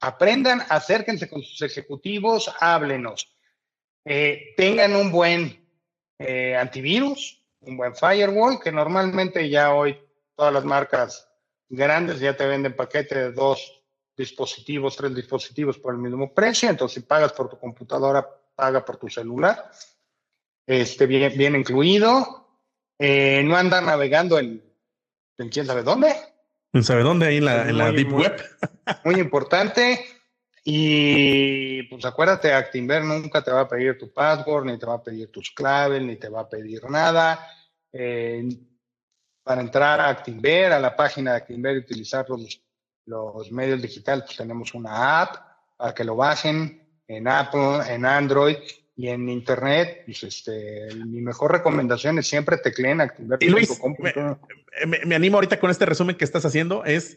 [0.00, 3.32] aprendan, acérquense con sus ejecutivos, háblenos,
[4.04, 5.64] eh, tengan un buen
[6.18, 9.98] eh, antivirus, un buen firewall, que normalmente ya hoy
[10.34, 11.28] todas las marcas
[11.68, 13.82] grandes ya te venden paquete de dos
[14.16, 16.68] dispositivos, tres dispositivos por el mismo precio.
[16.68, 19.70] Entonces, si pagas por tu computadora, paga por tu celular.
[20.66, 22.46] Este, bien, bien incluido.
[22.98, 24.62] Eh, no andar navegando en,
[25.38, 26.14] en quién sabe dónde.
[26.72, 27.26] ¿Quién sabe dónde?
[27.26, 28.44] Ahí en la, en la Deep Web.
[29.04, 30.04] Muy importante.
[30.70, 35.02] Y pues acuérdate, Actinver nunca te va a pedir tu password, ni te va a
[35.02, 37.40] pedir tus claves, ni te va a pedir nada.
[37.90, 38.46] Eh,
[39.42, 42.60] para entrar a Actinver, a la página de Actinver y utilizar los,
[43.06, 45.36] los medios digitales, pues tenemos una app
[45.74, 48.58] para que lo bajen en Apple, en Android
[48.94, 50.02] y en Internet.
[50.04, 53.38] Pues este, mi mejor recomendación es siempre tecleen activar.
[53.40, 53.70] Y Luis,
[54.86, 57.16] me, me, animo ahorita con este resumen que estás haciendo, es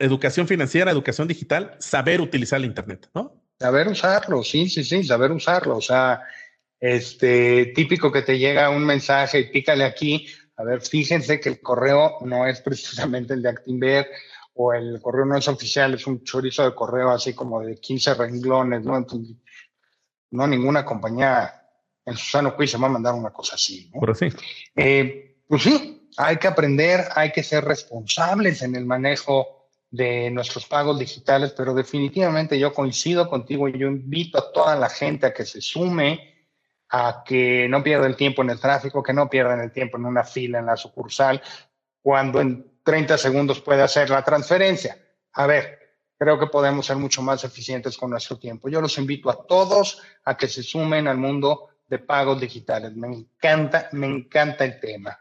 [0.00, 3.44] educación financiera, educación digital, saber utilizar el Internet, ¿no?
[3.58, 5.76] Saber usarlo, sí, sí, sí, saber usarlo.
[5.76, 6.22] O sea,
[6.80, 10.26] este típico que te llega un mensaje y pícale aquí.
[10.56, 14.08] A ver, fíjense que el correo no es precisamente el de Actinver
[14.54, 18.14] o el correo no es oficial, es un chorizo de correo así como de 15
[18.14, 18.96] renglones, ¿no?
[18.96, 19.36] Entonces,
[20.30, 21.54] no ninguna compañía
[22.04, 24.00] en su sano juicio va a mandar una cosa así, ¿no?
[24.00, 24.28] Pero sí.
[24.74, 29.59] Eh, pues sí, hay que aprender, hay que ser responsables en el manejo
[29.90, 34.88] de nuestros pagos digitales, pero definitivamente yo coincido contigo y yo invito a toda la
[34.88, 36.48] gente a que se sume,
[36.90, 40.04] a que no pierda el tiempo en el tráfico, que no pierdan el tiempo en
[40.04, 41.42] una fila en la sucursal,
[42.02, 44.96] cuando en 30 segundos puede hacer la transferencia.
[45.32, 45.78] A ver,
[46.18, 48.68] creo que podemos ser mucho más eficientes con nuestro tiempo.
[48.68, 52.94] Yo los invito a todos a que se sumen al mundo de pagos digitales.
[52.94, 55.18] Me encanta, me encanta el tema.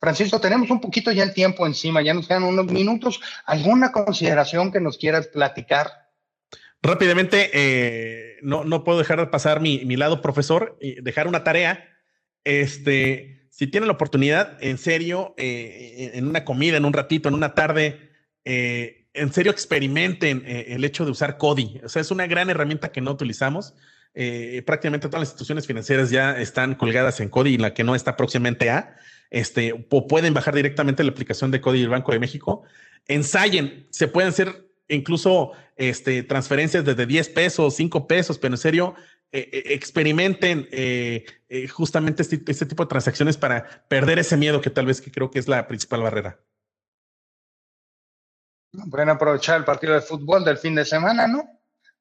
[0.00, 3.20] Francisco, tenemos un poquito ya el tiempo encima, ya nos quedan unos minutos.
[3.44, 6.08] ¿Alguna consideración que nos quieras platicar?
[6.82, 11.44] Rápidamente, eh, no, no puedo dejar de pasar mi, mi lado profesor y dejar una
[11.44, 11.86] tarea.
[12.44, 17.34] Este, si tienen la oportunidad, en serio, eh, en una comida, en un ratito, en
[17.34, 18.10] una tarde,
[18.46, 21.78] eh, en serio experimenten el hecho de usar Cody.
[21.84, 23.74] O sea, es una gran herramienta que no utilizamos.
[24.64, 28.16] prácticamente todas las instituciones financieras ya están colgadas en Cody y la que no está
[28.16, 28.96] próximamente a
[29.30, 32.62] este, o pueden bajar directamente la aplicación de Código del Banco de México.
[33.06, 38.94] Ensayen, se pueden hacer incluso este, transferencias desde 10 pesos, 5 pesos, pero en serio,
[39.32, 41.24] eh, eh, experimenten eh,
[41.68, 45.30] justamente este, este, tipo de transacciones para perder ese miedo que tal vez que creo
[45.30, 46.40] que es la principal barrera.
[48.90, 51.48] Pueden aprovechar el partido de fútbol del fin de semana, ¿no?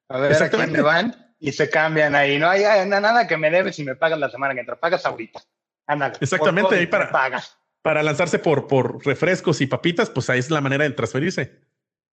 [0.07, 2.37] A ver a quién me van y se cambian ahí.
[2.39, 5.39] No hay, nada que me debes si me pagas la semana que entra, pagas ahorita.
[6.21, 7.41] Exactamente, ahí para,
[7.81, 11.61] para lanzarse por, por refrescos y papitas, pues ahí es la manera de transferirse.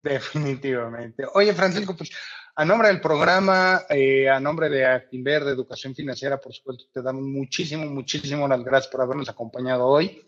[0.03, 1.25] Definitivamente.
[1.35, 2.11] Oye, Francisco, pues
[2.55, 7.01] a nombre del programa, eh, a nombre de Actinver, de Educación Financiera, por supuesto, te
[7.01, 10.23] damos muchísimo, muchísimo las gracias por habernos acompañado hoy,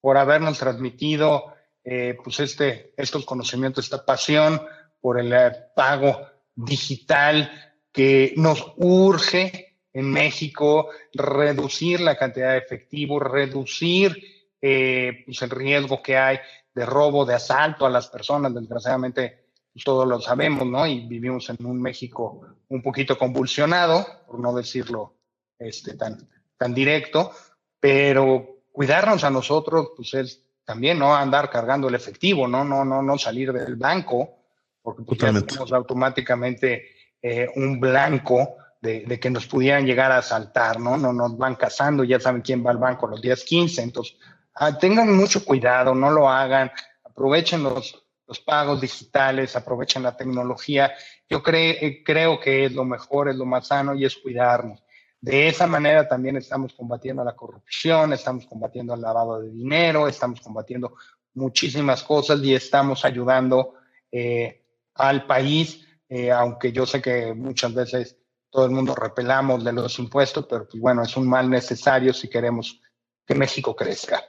[0.00, 1.52] por habernos transmitido
[1.84, 4.62] eh, pues este, estos conocimientos, esta pasión
[5.00, 5.34] por el
[5.74, 7.50] pago digital
[7.92, 9.65] que nos urge
[9.96, 14.14] en México, reducir la cantidad de efectivo, reducir
[14.60, 16.38] eh, pues el riesgo que hay
[16.74, 18.52] de robo, de asalto a las personas.
[18.54, 20.86] Desgraciadamente, pues, todos lo sabemos, ¿no?
[20.86, 25.14] Y vivimos en un México un poquito convulsionado, por no decirlo
[25.58, 26.28] este, tan,
[26.58, 27.32] tan directo,
[27.80, 33.00] pero cuidarnos a nosotros, pues es también no andar cargando el efectivo, no, no, no,
[33.00, 34.40] no salir del banco,
[34.82, 36.84] porque pues, tenemos automáticamente
[37.22, 38.56] eh, un blanco
[38.86, 40.96] de, que nos pudieran llegar a asaltar, ¿no?
[40.96, 44.16] No nos van cazando, ya saben quién va al banco los días 15, entonces
[44.54, 46.70] ah, tengan mucho cuidado, no lo hagan,
[47.04, 50.92] aprovechen los, los pagos digitales, aprovechen la tecnología.
[51.28, 54.82] Yo eh, creo que es lo mejor, es lo más sano y es cuidarnos.
[55.20, 60.40] De esa manera también estamos combatiendo la corrupción, estamos combatiendo el lavado de dinero, estamos
[60.40, 60.94] combatiendo
[61.34, 63.74] muchísimas cosas y estamos ayudando
[64.12, 64.62] eh,
[64.94, 68.16] al país, eh, aunque yo sé que muchas veces
[68.56, 72.26] todo el mundo repelamos de los impuestos, pero pues bueno, es un mal necesario si
[72.26, 72.80] queremos
[73.26, 74.24] que México crezca.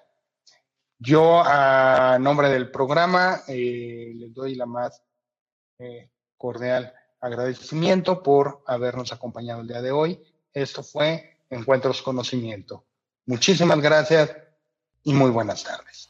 [0.99, 5.01] Yo, a nombre del programa, eh, les doy la más
[5.80, 10.21] eh, cordial agradecimiento por habernos acompañado el día de hoy.
[10.51, 12.84] Esto fue Encuentros Conocimiento.
[13.28, 14.36] Muchísimas gracias
[15.03, 16.09] y muy buenas tardes.